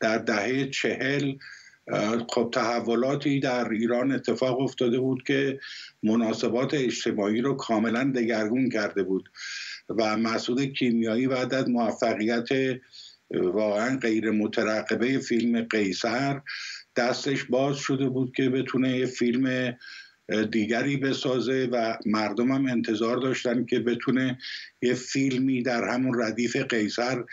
در 0.00 0.18
دهه 0.18 0.66
چهل 0.66 1.34
خب 2.28 2.50
تحولاتی 2.52 3.40
در 3.40 3.68
ایران 3.68 4.12
اتفاق 4.12 4.60
افتاده 4.60 4.98
بود 4.98 5.22
که 5.22 5.60
مناسبات 6.02 6.74
اجتماعی 6.74 7.40
رو 7.40 7.54
کاملا 7.54 8.12
دگرگون 8.16 8.70
کرده 8.70 9.02
بود 9.02 9.28
و 9.88 10.16
مسعود 10.16 10.60
کیمیایی 10.60 11.26
بعد 11.28 11.54
از 11.54 11.68
موفقیت 11.68 12.48
واقعا 13.30 13.98
غیر 13.98 14.30
مترقبه 14.30 15.18
فیلم 15.18 15.62
قیصر 15.62 16.40
دستش 16.96 17.44
باز 17.44 17.76
شده 17.76 18.08
بود 18.08 18.32
که 18.36 18.48
بتونه 18.48 18.98
یه 18.98 19.06
فیلم 19.06 19.76
دیگری 20.52 20.96
بسازه 20.96 21.68
و 21.72 21.96
مردم 22.06 22.52
هم 22.52 22.66
انتظار 22.66 23.16
داشتن 23.16 23.64
که 23.64 23.80
بتونه 23.80 24.38
یه 24.82 24.94
فیلمی 24.94 25.62
در 25.62 25.88
همون 25.88 26.22
ردیف 26.22 26.56
قیصر 26.56 27.24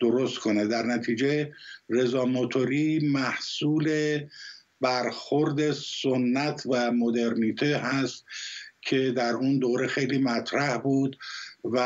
درست 0.00 0.38
کنه. 0.38 0.66
در 0.66 0.82
نتیجه 0.82 1.52
رضا 1.88 2.24
موتوری 2.24 3.10
محصول 3.12 4.18
برخورد 4.80 5.72
سنت 5.72 6.62
و 6.66 6.92
مدرنیته 6.92 7.76
هست 7.76 8.24
که 8.82 9.12
در 9.16 9.32
اون 9.32 9.58
دوره 9.58 9.86
خیلی 9.86 10.18
مطرح 10.18 10.78
بود 10.78 11.16
و 11.64 11.80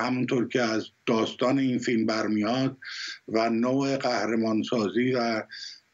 همونطور 0.00 0.48
که 0.48 0.62
از 0.62 0.86
داستان 1.06 1.58
این 1.58 1.78
فیلم 1.78 2.06
برمیاد 2.06 2.76
و 3.28 3.50
نوع 3.50 3.96
قهرمانسازی 3.96 5.12
و 5.12 5.42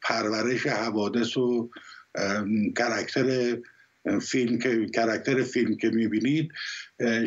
پرورش 0.02 0.66
حوادث 0.66 1.36
و 1.36 1.70
کرکتر 2.76 3.58
فیلم 4.22 4.58
که 4.58 4.86
کرکتر 4.94 5.42
فیلم 5.42 5.76
که 5.76 5.90
می‌بینید 5.90 6.52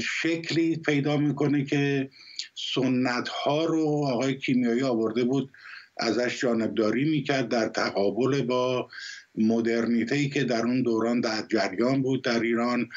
شکلی 0.02 0.76
پیدا 0.76 1.18
می‌کنه 1.18 1.66
که 1.66 2.10
سنت 2.56 3.28
ها 3.28 3.66
رو 3.66 3.86
آقای 4.08 4.38
کیمیایی 4.38 4.82
آورده 4.82 5.24
بود 5.24 5.52
ازش 5.98 6.40
جانبداری 6.42 7.10
می‌کرد 7.10 7.50
در 7.50 7.68
تقابل 7.68 8.42
با 8.42 8.90
مدرنیته 9.36 10.30
که 10.30 10.44
در 10.44 10.62
اون 10.66 10.84
دوران 10.84 11.22
در 11.22 11.44
جریان 11.52 12.02
بود 12.02 12.24
در 12.24 12.40
ایران. 12.40 12.90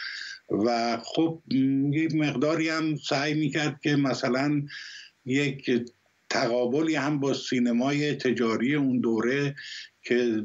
و 0.66 0.98
خب 1.04 1.42
یک 1.92 2.14
مقداری 2.14 2.68
هم 2.68 2.96
سعی 2.96 3.34
می‌کرد 3.34 3.80
که 3.82 3.96
مثلا 3.96 4.62
یک 5.26 5.70
تقابلی 6.30 6.94
هم 6.94 7.20
با 7.20 7.34
سینمای 7.34 8.14
تجاری 8.14 8.74
اون 8.74 9.00
دوره 9.00 9.54
که 10.02 10.44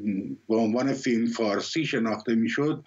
به 0.50 0.56
عنوان 0.56 0.94
فیلم 0.94 1.26
فارسی 1.26 1.86
شناخته 1.86 2.36
می‌شد 2.36 2.84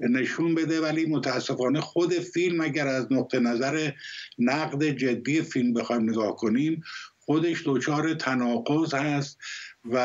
نشون 0.00 0.54
بده 0.54 0.80
ولی 0.80 1.06
متاسفانه 1.06 1.80
خود 1.80 2.12
فیلم 2.12 2.60
اگر 2.60 2.86
از 2.86 3.06
نقطه 3.10 3.38
نظر 3.38 3.90
نقد 4.38 4.84
جدی 4.84 5.42
فیلم 5.42 5.72
بخوایم 5.72 6.10
نگاه 6.10 6.36
کنیم 6.36 6.82
خودش 7.18 7.62
دچار 7.66 8.14
تناقض 8.14 8.94
هست 8.94 9.38
و 9.84 9.96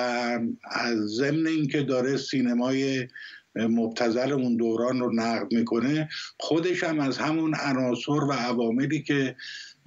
از 0.72 0.98
ضمن 0.98 1.48
اینکه 1.48 1.82
داره 1.82 2.18
سینمای 2.18 3.08
مبتزل 3.56 4.32
اون 4.32 4.58
دوران 4.58 5.00
رو 5.00 5.14
نقد 5.14 5.54
می‌کنه 5.54 6.10
خودش 6.40 6.84
هم 6.84 7.00
از 7.00 7.18
همون 7.18 7.56
عناصر 7.56 8.12
و 8.12 8.32
عواملی 8.32 9.02
که 9.02 9.36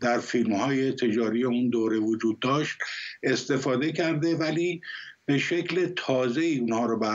در 0.00 0.18
فیلم 0.18 0.52
های 0.52 0.92
تجاری 0.92 1.44
اون 1.44 1.68
دوره 1.68 1.98
وجود 1.98 2.40
داشت 2.40 2.78
استفاده 3.22 3.92
کرده. 3.92 4.36
ولی 4.36 4.80
به 5.26 5.38
شکل 5.38 5.86
تازه 5.96 6.40
اونها 6.42 6.86
رو 6.86 7.06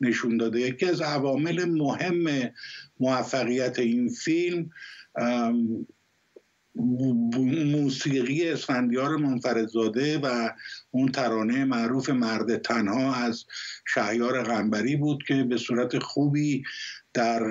نشون 0.00 0.36
داده. 0.36 0.60
یکی 0.60 0.86
از 0.86 1.00
عوامل 1.00 1.64
مهم 1.64 2.50
موفقیت 3.00 3.78
این 3.78 4.08
فیلم 4.08 4.70
موسیقی 6.74 8.48
اسفندیار 8.48 9.16
منفردزاده 9.16 10.18
و 10.18 10.50
اون 10.90 11.08
ترانه 11.08 11.64
معروف 11.64 12.10
مرد 12.10 12.62
تنها 12.62 13.14
از 13.14 13.44
شهیار 13.86 14.42
غنبری 14.42 14.96
بود 14.96 15.22
که 15.28 15.42
به 15.42 15.56
صورت 15.56 15.98
خوبی 15.98 16.62
در 17.14 17.42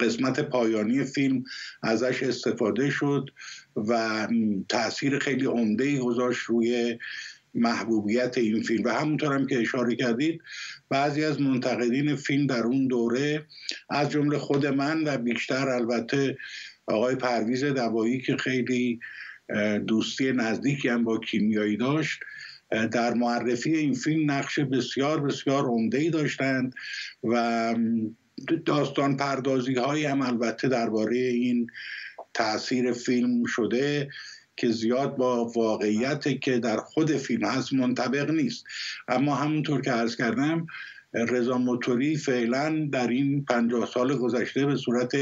قسمت 0.00 0.40
پایانی 0.40 1.04
فیلم 1.04 1.44
ازش 1.82 2.22
استفاده 2.22 2.90
شد 2.90 3.30
و 3.76 4.26
تاثیر 4.68 5.18
خیلی 5.18 5.46
عمده 5.46 5.84
ای 5.84 5.98
گذاشت 5.98 6.40
روی 6.40 6.98
محبوبیت 7.54 8.38
این 8.38 8.62
فیلم 8.62 8.84
و 8.84 8.88
همونطور 8.88 9.34
هم 9.34 9.46
که 9.46 9.60
اشاره 9.60 9.96
کردید 9.96 10.40
بعضی 10.88 11.24
از 11.24 11.40
منتقدین 11.40 12.16
فیلم 12.16 12.46
در 12.46 12.62
اون 12.62 12.86
دوره 12.86 13.46
از 13.90 14.10
جمله 14.10 14.38
خود 14.38 14.66
من 14.66 15.04
و 15.06 15.18
بیشتر 15.18 15.68
البته 15.68 16.36
آقای 16.86 17.14
پرویز 17.14 17.64
دوایی 17.64 18.20
که 18.20 18.36
خیلی 18.36 19.00
دوستی 19.86 20.32
نزدیکی 20.32 20.88
هم 20.88 21.04
با 21.04 21.18
کیمیایی 21.18 21.76
داشت 21.76 22.20
در 22.70 23.14
معرفی 23.14 23.76
این 23.76 23.94
فیلم 23.94 24.30
نقش 24.30 24.58
بسیار 24.58 25.20
بسیار 25.20 25.64
عمده 25.64 26.10
داشتند 26.10 26.74
و 27.24 27.74
داستان 28.66 29.16
پردازی 29.16 29.74
های 29.74 30.04
هم 30.04 30.22
البته 30.22 30.68
درباره 30.68 31.16
این 31.16 31.66
تاثیر 32.34 32.92
فیلم 32.92 33.44
شده. 33.44 34.08
که 34.58 34.70
زیاد 34.70 35.16
با 35.16 35.44
واقعیت 35.44 36.40
که 36.40 36.58
در 36.58 36.76
خود 36.76 37.16
فیلم 37.16 37.44
هست 37.44 37.72
منطبق 37.72 38.30
نیست. 38.30 38.64
اما 39.08 39.34
همونطور 39.34 39.80
که 39.80 39.90
عرض 39.90 40.16
کردم 40.16 40.66
رضا 41.12 41.58
موتوری 41.58 42.16
فعلا 42.16 42.88
در 42.92 43.08
این 43.08 43.44
پنجاه 43.44 43.86
سال 43.86 44.16
گذشته 44.16 44.66
به 44.66 44.76
صورت 44.76 45.12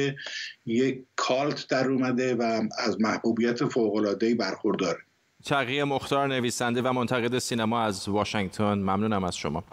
یک 0.66 1.05
کالت 1.16 1.68
در 1.68 1.88
اومده 1.88 2.35
و 2.35 2.62
از 2.79 3.01
محبوبیت 3.01 3.64
فوق‌العاده‌ای 3.64 4.35
برخورداره. 4.35 4.99
تقیه 5.44 5.85
مختار 5.85 6.29
نویسنده 6.29 6.83
و 6.83 6.92
منتقد 6.92 7.38
سینما 7.38 7.83
از 7.83 8.09
واشنگتن. 8.09 8.75
ممنونم 8.75 9.25
از 9.25 9.37
شما. 9.37 9.64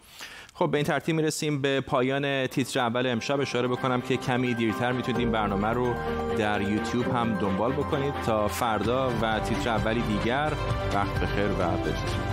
خب 0.53 0.71
به 0.71 0.77
این 0.77 0.85
ترتیب 0.85 1.15
می‌رسیم 1.15 1.61
به 1.61 1.81
پایان 1.81 2.47
تیتر 2.47 2.79
اول 2.79 3.07
امشب. 3.07 3.41
اشاره 3.41 3.67
بکنم 3.67 4.01
که 4.01 4.17
کمی 4.17 4.53
دیرتر 4.53 4.91
می‌تونید 4.91 5.31
برنامه 5.31 5.67
رو 5.67 5.93
در 6.37 6.61
یوتیوب 6.61 7.15
هم 7.15 7.33
دنبال 7.33 7.71
بکنید 7.71 8.13
تا 8.25 8.47
فردا 8.47 9.11
و 9.21 9.39
تیتر 9.39 9.69
اولی 9.69 10.01
دیگر. 10.01 10.53
وقت 10.93 11.21
بخیر 11.21 11.51
و 11.51 11.55
بدرود 11.55 12.32